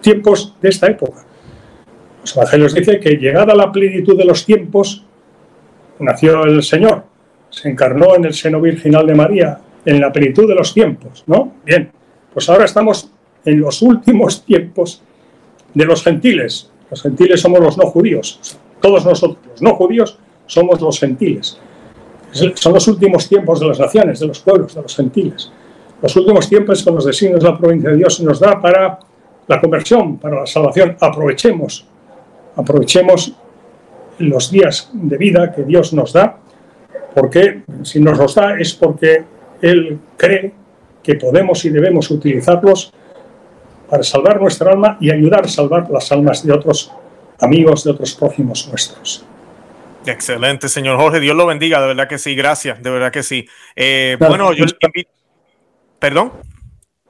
[0.00, 1.26] tiempos de esta época
[2.20, 5.04] los evangelios dice que llegada la plenitud de los tiempos,
[5.98, 7.04] nació el Señor,
[7.50, 11.54] se encarnó en el seno virginal de María, en la plenitud de los tiempos, ¿no?
[11.64, 11.90] Bien,
[12.32, 13.10] pues ahora estamos
[13.44, 15.02] en los últimos tiempos
[15.74, 16.70] de los gentiles.
[16.90, 21.58] Los gentiles somos los no judíos, todos nosotros, los no judíos, somos los gentiles.
[22.32, 25.50] Son los últimos tiempos de las naciones, de los pueblos, de los gentiles.
[26.00, 28.98] Los últimos tiempos con los designios de la provincia de Dios nos da para
[29.46, 30.96] la conversión, para la salvación.
[31.00, 31.86] Aprovechemos
[32.60, 33.32] aprovechemos
[34.18, 36.38] los días de vida que Dios nos da
[37.14, 39.24] Porque si nos los da es porque
[39.62, 40.52] Él cree
[41.02, 42.92] que podemos y debemos utilizarlos
[43.88, 46.92] para salvar nuestra alma y ayudar a salvar las almas de otros
[47.40, 49.24] amigos, de otros prójimos nuestros.
[50.06, 51.20] Excelente, señor Jorge.
[51.20, 53.46] Dios lo bendiga, de verdad que sí, gracias, de verdad que sí.
[53.74, 55.10] Eh, bueno, yo le invito.
[55.98, 56.32] Perdón.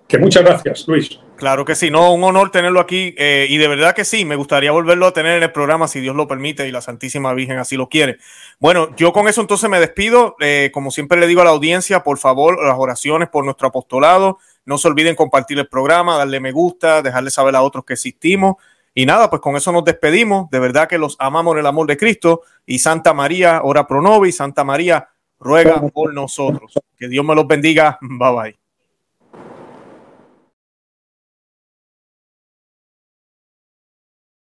[0.08, 1.20] Que muchas gracias, Luis.
[1.40, 4.36] Claro que sí, no, un honor tenerlo aquí eh, y de verdad que sí, me
[4.36, 7.56] gustaría volverlo a tener en el programa si Dios lo permite y la Santísima Virgen
[7.56, 8.18] así lo quiere.
[8.58, 10.36] Bueno, yo con eso entonces me despido.
[10.40, 14.36] Eh, como siempre le digo a la audiencia, por favor, las oraciones por nuestro apostolado.
[14.66, 18.56] No se olviden compartir el programa, darle me gusta, dejarle saber a otros que existimos.
[18.94, 20.50] Y nada, pues con eso nos despedimos.
[20.50, 22.42] De verdad que los amamos en el amor de Cristo.
[22.66, 25.08] Y Santa María, ora pro nobis, Santa María,
[25.38, 26.74] ruega por nosotros.
[26.98, 27.98] Que Dios me los bendiga.
[28.02, 28.59] Bye bye.